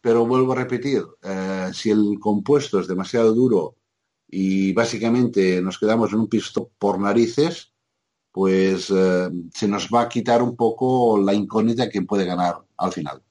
[0.00, 3.76] pero vuelvo a repetir, eh, si el compuesto es demasiado duro
[4.26, 7.72] y básicamente nos quedamos en un pisto por narices,
[8.32, 12.92] pues eh, se nos va a quitar un poco la incógnita que puede ganar al
[12.92, 13.22] final.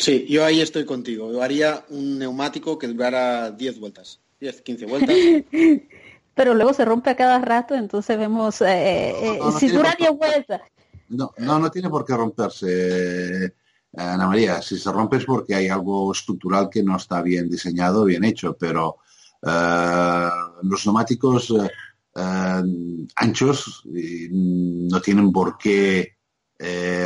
[0.00, 1.30] Sí, yo ahí estoy contigo.
[1.30, 5.14] Yo haría un neumático que durara 10 vueltas, 10, 15 vueltas.
[6.34, 9.68] Pero luego se rompe a cada rato, entonces vemos, eh, eh, no, no, no si
[9.68, 10.62] dura 10 vueltas.
[11.10, 13.54] No, no, no tiene por qué romperse.
[13.94, 18.04] Ana María, si se rompe es porque hay algo estructural que no está bien diseñado,
[18.04, 18.98] bien hecho, pero
[19.42, 21.68] uh, los neumáticos uh,
[22.14, 26.16] uh, anchos no tienen por qué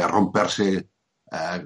[0.08, 0.90] romperse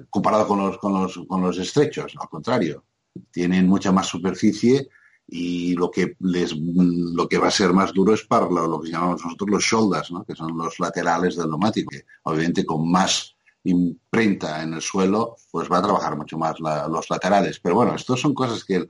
[0.09, 2.83] comparado con los, con, los, con los estrechos, al contrario,
[3.31, 4.89] tienen mucha más superficie
[5.31, 8.89] y lo que les lo que va a ser más duro es para lo, que
[8.89, 10.23] llamamos nosotros los shoulders, ¿no?
[10.23, 15.69] que son los laterales del neumático, que obviamente con más imprenta en el suelo, pues
[15.71, 17.59] va a trabajar mucho más los laterales.
[17.59, 18.87] Pero bueno, estos son cosas que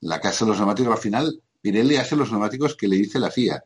[0.00, 3.30] la casa de los neumáticos al final, Pirelli hace los neumáticos que le dice la
[3.30, 3.62] FIA.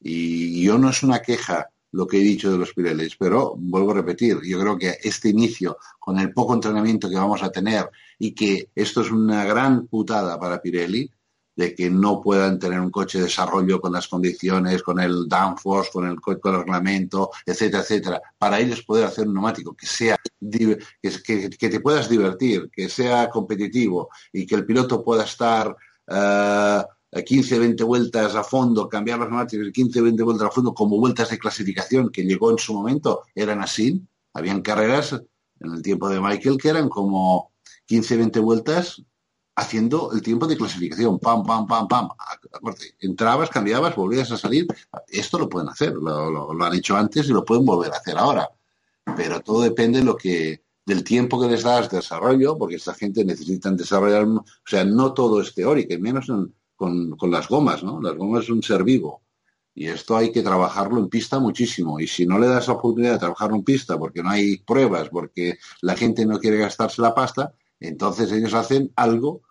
[0.00, 3.92] Y yo no es una queja lo que he dicho de los Pirelli, pero vuelvo
[3.92, 7.88] a repetir, yo creo que este inicio, con el poco entrenamiento que vamos a tener
[8.18, 11.10] y que esto es una gran putada para Pirelli,
[11.58, 15.90] de que no puedan tener un coche de desarrollo con las condiciones, con el downforce,
[15.92, 20.16] con el, con el reglamento, etcétera, etcétera, para ellos poder hacer un neumático que sea
[20.40, 26.82] que, que, te puedas divertir, que sea competitivo y que el piloto pueda estar uh,
[27.10, 31.30] 15, 20 vueltas a fondo, cambiar los neumáticos 15, 20 vueltas a fondo como vueltas
[31.30, 35.12] de clasificación que llegó en su momento, eran así, habían carreras
[35.60, 37.52] en el tiempo de Michael que eran como
[37.86, 39.02] 15, 20 vueltas
[39.56, 42.08] haciendo el tiempo de clasificación, pam, pam, pam, pam.
[43.00, 44.68] Entrabas, cambiabas, volvías a salir.
[45.08, 48.48] Esto lo pueden hacer, lo, han hecho antes y lo pueden volver a hacer ahora.
[49.16, 52.94] Pero todo depende de lo que, del tiempo que les das de desarrollo, porque esta
[52.94, 57.48] gente necesita desarrollar, o sea, no todo es teórico, y menos en, con, con, las
[57.48, 58.00] gomas, ¿no?
[58.00, 59.22] Las gomas es un ser vivo.
[59.74, 62.00] Y esto hay que trabajarlo en pista muchísimo.
[62.00, 65.08] Y si no le das la oportunidad de trabajarlo en pista porque no hay pruebas,
[65.08, 69.42] porque la gente no quiere gastarse la pasta, entonces ellos hacen algo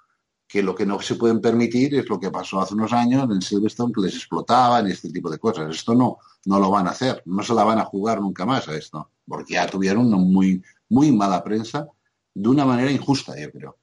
[0.48, 3.42] que lo que no se pueden permitir es lo que pasó hace unos años en
[3.42, 5.76] Silverstone, que les explotaban y este tipo de cosas.
[5.76, 8.68] Esto no, no lo van a hacer, no se la van a jugar nunca más
[8.70, 11.88] a esto, porque ya tuvieron una muy, muy mala prensa
[12.34, 13.78] de una manera injusta, yo creo.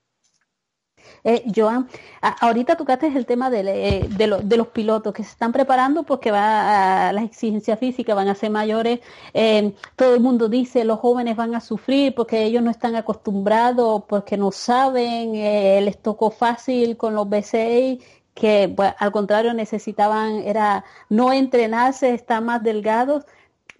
[1.22, 1.88] Eh, Joan,
[2.20, 6.02] ahorita tocaste el tema de, eh, de, lo, de, los pilotos que se están preparando
[6.02, 9.00] porque va a, las exigencias físicas van a ser mayores.
[9.32, 14.04] Eh, todo el mundo dice los jóvenes van a sufrir porque ellos no están acostumbrados,
[14.08, 18.00] porque no saben, eh, les tocó fácil con los B6
[18.34, 23.24] que bueno, al contrario necesitaban era no entrenarse, estar más delgados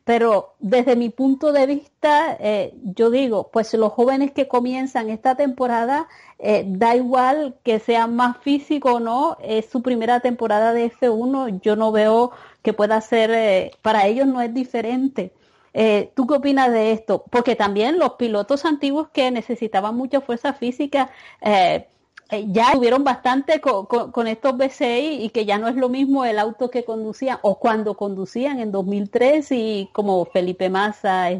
[0.04, 5.34] pero desde mi punto de vista, eh, yo digo, pues los jóvenes que comienzan esta
[5.34, 10.90] temporada, eh, da igual que sean más físicos o no, es su primera temporada de
[10.90, 15.32] F1, yo no veo que pueda ser, eh, para ellos no es diferente.
[15.74, 17.24] Eh, ¿Tú qué opinas de esto?
[17.30, 21.88] Porque también los pilotos antiguos que necesitaban mucha fuerza física, eh,
[22.30, 26.70] ya tuvieron bastante con, estos B6 y que ya no es lo mismo el auto
[26.70, 31.30] que conducían o cuando conducían en 2003 y como Felipe Massa,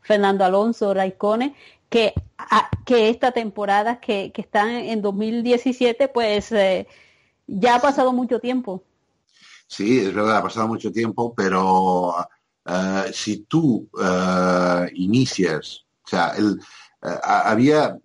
[0.00, 1.54] Fernando Alonso, Raikkonen,
[1.88, 6.86] que, a, que esta temporada que, que, están en 2017 pues eh,
[7.46, 8.82] ya ha pasado mucho tiempo.
[9.66, 16.34] Sí, es verdad, ha pasado mucho tiempo, pero uh, si tú uh, inicias, o sea,
[16.36, 16.60] el,
[17.04, 17.98] había,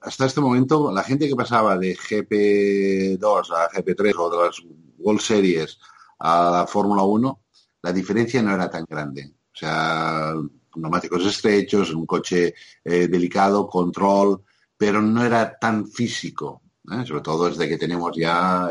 [0.00, 4.62] hasta este momento, la gente que pasaba de GP2 a GP3 o de las
[4.98, 5.78] World Series
[6.18, 7.40] a la Fórmula 1,
[7.82, 9.32] la diferencia no era tan grande.
[9.54, 10.34] O sea,
[10.76, 14.42] neumáticos estrechos, un coche eh, delicado, control,
[14.76, 16.62] pero no era tan físico.
[16.90, 17.04] ¿eh?
[17.06, 18.68] Sobre todo desde que tenemos ya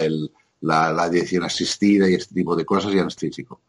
[0.62, 3.62] la, la dirección asistida y este tipo de cosas ya no es físico.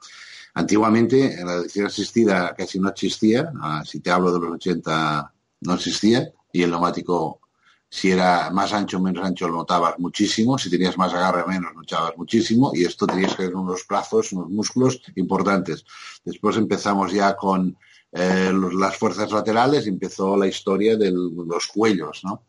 [0.54, 5.31] Antiguamente la dirección asistida casi no existía, ah, si te hablo de los 80
[5.62, 7.40] no existía y el neumático
[7.88, 11.46] si era más ancho o menos ancho lo notabas muchísimo, si tenías más agarre o
[11.46, 15.84] menos notabas muchísimo y esto tenías que tener unos brazos, unos músculos importantes.
[16.24, 17.76] Después empezamos ya con
[18.10, 22.44] eh, las fuerzas laterales y empezó la historia de los cuellos, ¿no?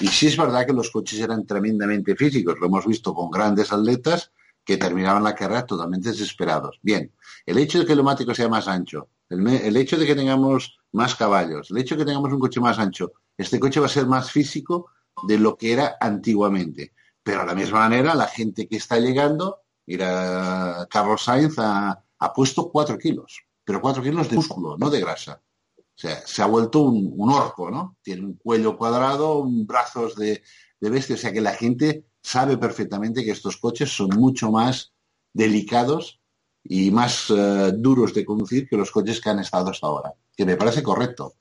[0.00, 3.72] Y sí es verdad que los coches eran tremendamente físicos, lo hemos visto con grandes
[3.72, 4.32] atletas
[4.66, 6.80] que terminaban la carrera totalmente desesperados.
[6.82, 7.12] Bien,
[7.46, 11.14] el hecho de que el neumático sea más ancho, el, hecho de que tengamos más
[11.14, 14.06] caballos, el hecho de que tengamos un coche más ancho, este coche va a ser
[14.06, 14.90] más físico
[15.22, 16.92] de lo que era antiguamente.
[17.22, 22.02] Pero a la misma manera, la gente que está llegando, mira, Carlos Sainz ha,
[22.34, 25.40] puesto cuatro kilos, pero cuatro kilos de músculo, no de grasa.
[25.78, 27.96] O sea, se ha vuelto un, orco, ¿no?
[28.02, 30.42] Tiene un cuello cuadrado, un brazos de,
[30.80, 31.14] de bestia.
[31.14, 34.92] O sea que la gente sabe perfectamente que estos coches son mucho más
[35.32, 36.20] delicados
[36.64, 40.44] y más eh, duros de conducir que los coches que han estado hasta ahora, que
[40.44, 41.34] me parece correcto.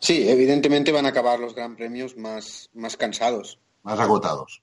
[0.00, 3.60] Sí, evidentemente van a acabar los gran premios más, más cansados.
[3.84, 4.62] Más agotados.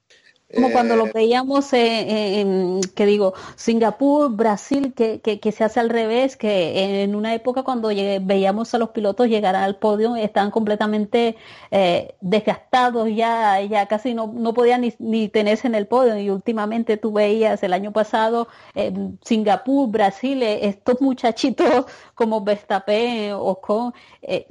[0.54, 5.90] Como cuando lo eh, veíamos en, que digo, Singapur, Brasil, que, que, se hace al
[5.90, 11.36] revés, que en una época cuando veíamos a los pilotos llegar al podio estaban completamente
[11.70, 16.18] eh, desgastados, ya, ya casi no, no podían ni, ni, tenerse en el podio.
[16.18, 21.86] Y últimamente tú veías el año pasado en Singapur, Brasil, eh, estos muchachitos
[22.16, 23.94] como Verstappen, Ocon,
[24.24, 24.48] eh,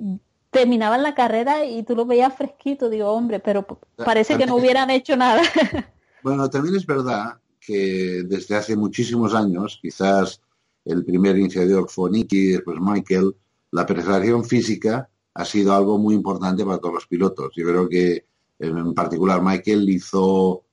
[0.50, 4.90] terminaban la carrera y tú lo veías fresquito, digo, hombre, pero parece que no hubieran
[4.90, 5.42] hecho nada.
[6.20, 10.42] Bueno, también es verdad que desde hace muchísimos años, quizás
[10.84, 13.36] el primer iniciador fue Nicky, después Michael,
[13.70, 17.52] la preparación física ha sido algo muy importante para todos los pilotos.
[17.54, 18.26] Yo creo que
[18.58, 20.64] en particular Michael hizo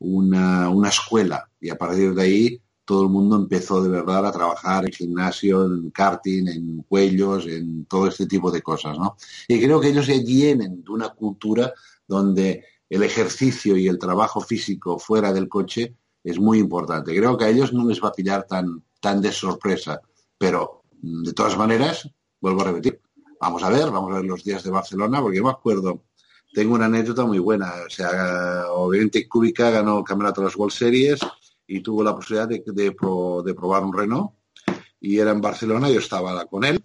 [0.00, 4.32] una, una escuela y a partir de ahí todo el mundo empezó de verdad a
[4.32, 9.16] trabajar en gimnasio, en karting, en cuellos, en todo este tipo de cosas, ¿no?
[9.46, 11.72] Y creo que ellos ya vienen de una cultura
[12.08, 17.16] donde el ejercicio y el trabajo físico fuera del coche es muy importante.
[17.16, 20.00] Creo que a ellos no les va a pillar tan, tan de sorpresa,
[20.36, 22.10] pero mm, de todas maneras,
[22.40, 23.00] vuelvo a repetir,
[23.40, 26.02] vamos a ver, vamos a ver los días de Barcelona, porque me acuerdo,
[26.52, 30.74] tengo una anécdota muy buena, o sea, obviamente Kubica ganó el campeonato de las World
[30.74, 31.20] Series,
[31.70, 32.92] y tuvo la posibilidad de, de,
[33.54, 34.32] probar un Renault
[35.00, 36.84] y era en Barcelona, yo estaba con él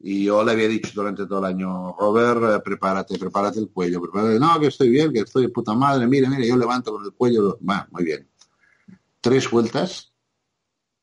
[0.00, 4.02] y yo le había dicho durante todo el año, Robert, eh, prepárate, prepárate el cuello,
[4.02, 7.04] prepárate, no, que estoy bien, que estoy de puta madre, mire, mire, yo levanto con
[7.04, 8.28] el cuello, va, muy bien.
[9.20, 10.12] Tres vueltas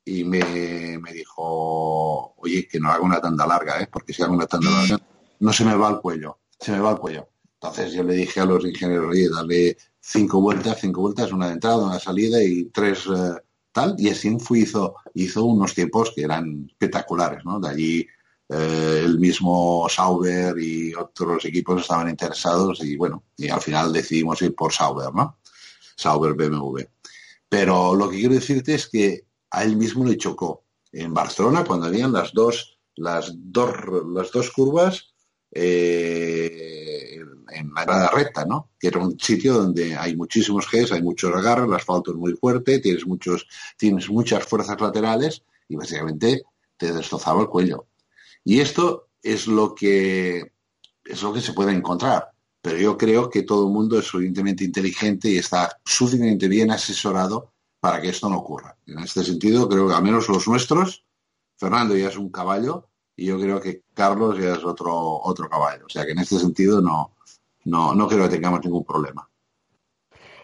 [0.04, 3.88] y me, me, dijo, oye, que no haga una tanda larga, ¿eh?
[3.89, 5.00] porque si hago una tanda larga
[5.39, 7.30] no se me va el cuello, se me va el cuello.
[7.54, 9.78] Entonces yo le dije a los ingenieros, oye, dale
[10.10, 13.36] cinco vueltas, cinco vueltas, una de entrada, una salida y tres eh,
[13.72, 17.60] tal, y así fue, hizo, hizo unos tiempos que eran espectaculares, ¿no?
[17.60, 18.07] De allí
[18.49, 24.41] eh, el mismo Sauber y otros equipos estaban interesados y bueno, y al final decidimos
[24.41, 25.38] ir por Sauber, ¿no?
[25.95, 26.82] Sauber BMW.
[27.47, 30.64] Pero lo que quiero decirte es que a él mismo le chocó.
[30.91, 33.70] En Barcelona, cuando habían las dos, las dos,
[34.12, 35.14] las dos curvas,
[35.51, 36.78] eh,
[37.52, 38.72] en la recta, ¿no?
[38.80, 42.34] Que era un sitio donde hay muchísimos Gs, hay muchos agarres, el asfalto es muy
[42.34, 43.47] fuerte, tienes muchos,
[43.78, 46.43] tienes muchas fuerzas laterales y básicamente
[46.78, 47.88] te destrozaba el cuello.
[48.43, 50.52] Y esto es lo que
[51.06, 52.32] es lo que se puede encontrar.
[52.62, 57.54] Pero yo creo que todo el mundo es suficientemente inteligente y está suficientemente bien asesorado
[57.80, 58.78] para que esto no ocurra.
[58.86, 61.06] En este sentido, creo que al menos los nuestros,
[61.56, 65.86] Fernando ya es un caballo y yo creo que Carlos ya es otro, otro caballo.
[65.86, 67.16] O sea que en este sentido no,
[67.70, 69.30] no, no creo que tengamos ningún problema.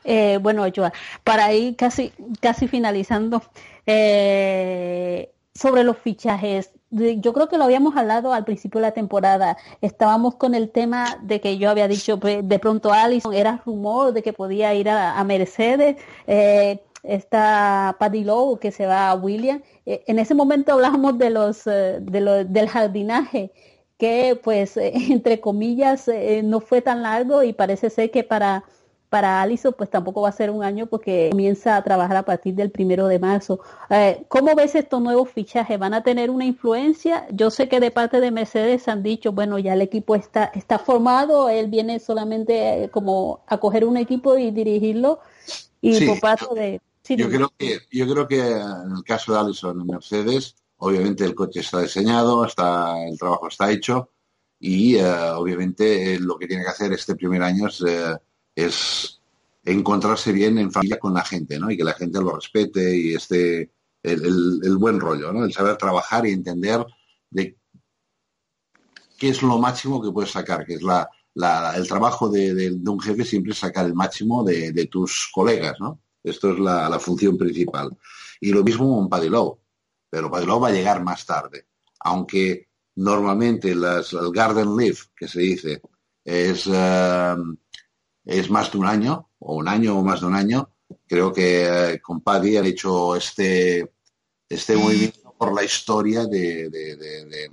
[0.03, 3.41] Eh, bueno, Joa, para ir casi, casi finalizando,
[3.87, 9.57] eh, sobre los fichajes, yo creo que lo habíamos hablado al principio de la temporada.
[9.81, 14.21] Estábamos con el tema de que yo había dicho, de pronto Allison era rumor de
[14.21, 15.97] que podía ir a, Mercedes.
[16.27, 19.61] Eh, está Paddy Lowe que se va a William.
[19.85, 23.51] Eh, en ese momento hablábamos de los, eh, de del jardinaje
[23.97, 26.09] que pues entre comillas
[26.43, 28.65] no fue tan largo y parece ser que para
[29.15, 32.53] para Alison pues tampoco va a ser un año porque comienza a trabajar a partir
[32.55, 33.61] del primero de marzo.
[33.89, 35.79] Eh, ¿Cómo ves estos nuevos fichajes?
[35.79, 37.25] ¿Van a tener una influencia?
[37.31, 40.79] Yo sé que de parte de Mercedes han dicho, bueno, ya el equipo está, está
[40.79, 45.19] formado, él viene solamente eh, como a coger un equipo y dirigirlo
[45.79, 46.81] y por parte de...
[47.15, 50.55] yo, creo que, yo creo que en el caso de Alison en Mercedes,
[50.85, 54.11] obviamente el coche está diseñado, el trabajo está hecho
[54.59, 57.83] y eh, obviamente lo que tiene que hacer este primer año es
[58.55, 59.21] es
[59.63, 61.69] encontrarse bien en familia con la gente, ¿no?
[61.69, 63.71] Y que la gente lo respete y esté
[64.03, 65.43] el, buen rollo, ¿no?
[65.43, 66.85] El saber trabajar y entender
[67.29, 67.57] de
[69.17, 73.51] qué es lo máximo que puedes sacar, que es el trabajo de, un jefe siempre
[73.51, 75.99] es sacar el máximo de, tus colegas, ¿no?
[76.23, 77.89] Esto es la, función principal.
[78.39, 79.57] Y lo mismo con Padilov,
[80.15, 81.67] pero Padilov va a llegar más tarde,
[81.99, 85.81] aunque normalmente las, el Garden Leaf, que se dice,
[86.23, 86.69] es...
[86.71, 87.35] Eh,
[88.25, 90.69] es más de un año, o un año o más de un año.
[91.07, 93.93] Creo que eh, con Paddy han hecho este,
[94.49, 97.49] este movimiento por la historia de, de,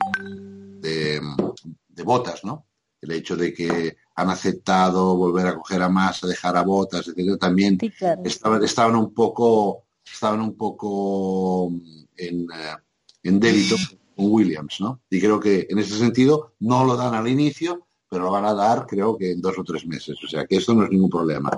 [2.05, 2.67] botas, ¿no?
[3.01, 7.07] El hecho de que han aceptado volver a coger a más, a dejar a botas,
[7.07, 7.79] etcétera, también
[8.25, 11.71] estaban, estaban un poco, estaban un poco
[12.17, 12.77] en, eh,
[13.23, 13.77] en débito
[14.17, 15.01] con Williams, ¿no?
[15.11, 18.55] Y creo que en ese sentido no lo dan al inicio, pero lo van a
[18.55, 20.17] dar creo que en dos o tres meses.
[20.23, 21.51] O sea que esto no es ningún problema.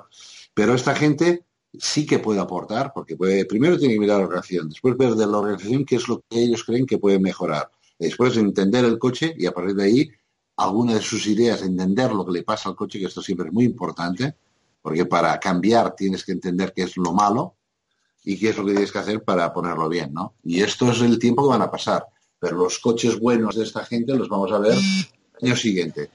[0.54, 1.44] Pero esta gente
[1.78, 5.26] sí que puede aportar, porque puede, primero tiene que mirar la organización, después ver de
[5.26, 7.70] la organización qué es lo que ellos creen que puede mejorar.
[7.98, 10.10] Después entender el coche y a partir de ahí
[10.56, 13.52] alguna de sus ideas, entender lo que le pasa al coche, que esto siempre es
[13.52, 14.36] muy importante,
[14.80, 17.56] porque para cambiar tienes que entender qué es lo malo
[18.24, 20.34] y qué es lo que tienes que hacer para ponerlo bien, ¿no?
[20.42, 22.06] Y esto es el tiempo que van a pasar.
[22.38, 26.10] Pero los coches buenos de esta gente los vamos a ver el año siguiente.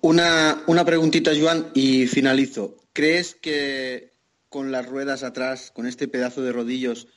[0.00, 2.76] Una, una preguntita, Joan, y finalizo.
[2.92, 4.12] ¿Crees que
[4.48, 7.08] con las ruedas atrás, con este pedazo de rodillos,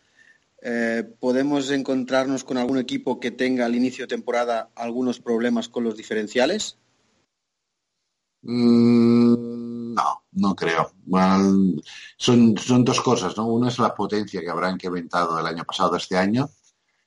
[0.62, 5.84] eh, podemos encontrarnos con algún equipo que tenga al inicio de temporada algunos problemas con
[5.84, 6.78] los diferenciales?
[8.41, 9.66] Mm,
[9.98, 10.91] no, no creo.
[12.18, 13.48] son, son dos cosas, ¿no?
[13.48, 16.50] Una es la potencia que habrá incrementado el año pasado, este año,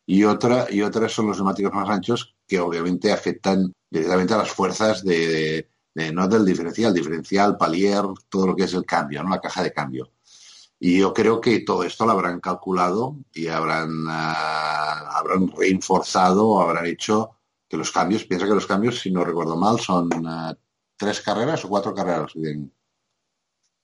[0.06, 4.50] y otra, y otra son los neumáticos más anchos que obviamente afectan directamente a las
[4.50, 5.68] fuerzas de,
[6.12, 9.30] no del diferencial, diferencial, palier, todo lo que es el cambio, ¿no?
[9.30, 10.10] la caja de cambio.
[10.80, 16.86] Y yo creo que todo esto lo habrán calculado y habrán, uh, habrán reforzado, habrán
[16.86, 17.32] hecho
[17.68, 20.54] que los cambios, piensa que los cambios, si no recuerdo mal, son uh,
[20.96, 22.32] tres carreras o cuatro carreras.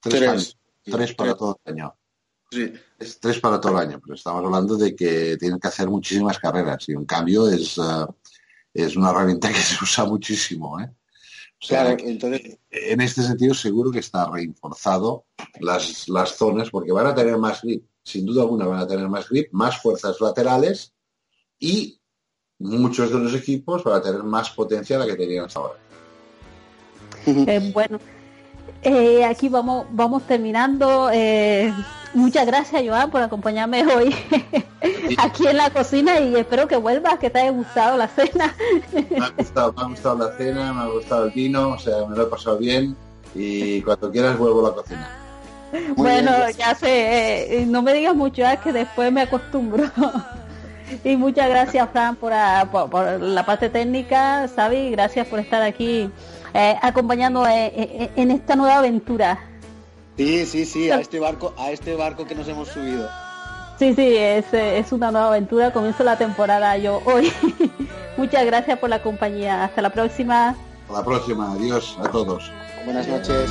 [0.09, 1.95] Tres, tres, tres para todo el año.
[2.51, 2.73] Sí.
[2.99, 6.39] Es tres para todo el año, pero estamos hablando de que tienen que hacer muchísimas
[6.39, 8.07] carreras y un cambio es, uh,
[8.73, 10.81] es una herramienta que se usa muchísimo.
[10.81, 10.91] ¿eh?
[11.63, 12.59] O sea, entonces...
[12.71, 15.25] en este sentido seguro que está reforzado
[15.61, 19.09] las, las zonas porque van a tener más grip, sin duda alguna van a tener
[19.09, 20.93] más grip, más fuerzas laterales
[21.59, 22.01] y
[22.59, 25.79] muchos de los equipos van a tener más potencia de la que tenían hasta ahora.
[27.27, 27.99] Eh, bueno,
[28.87, 31.11] eh, aquí vamos, vamos terminando.
[31.13, 31.73] Eh,
[32.17, 34.15] Muchas gracias, Joan, por acompañarme hoy
[35.19, 38.57] aquí en la cocina y espero que vuelvas, que te haya gustado la cena.
[39.11, 42.07] Me ha gustado, me ha gustado la cena, me ha gustado el vino, o sea,
[42.07, 42.97] me lo he pasado bien
[43.35, 45.11] y cuando quieras vuelvo a la cocina.
[45.95, 49.85] bueno, ya sé, eh, no me digas mucho, es que después me acostumbro.
[51.05, 52.33] y muchas gracias, Fran, por,
[52.89, 56.11] por, la parte técnica, Sabi, gracias por estar aquí
[56.57, 59.39] eh, acompañando eh, en esta nueva aventura.
[60.17, 63.09] Sí, sí, sí, a este barco, a este barco que nos hemos subido.
[63.79, 65.73] Sí, sí, es, es una nueva aventura.
[65.73, 67.31] Comienzo la temporada yo hoy.
[68.17, 69.65] Muchas gracias por la compañía.
[69.65, 70.49] Hasta la próxima.
[70.49, 71.53] Hasta la próxima.
[71.53, 72.51] Adiós a todos.
[72.87, 73.51] Buenas noches.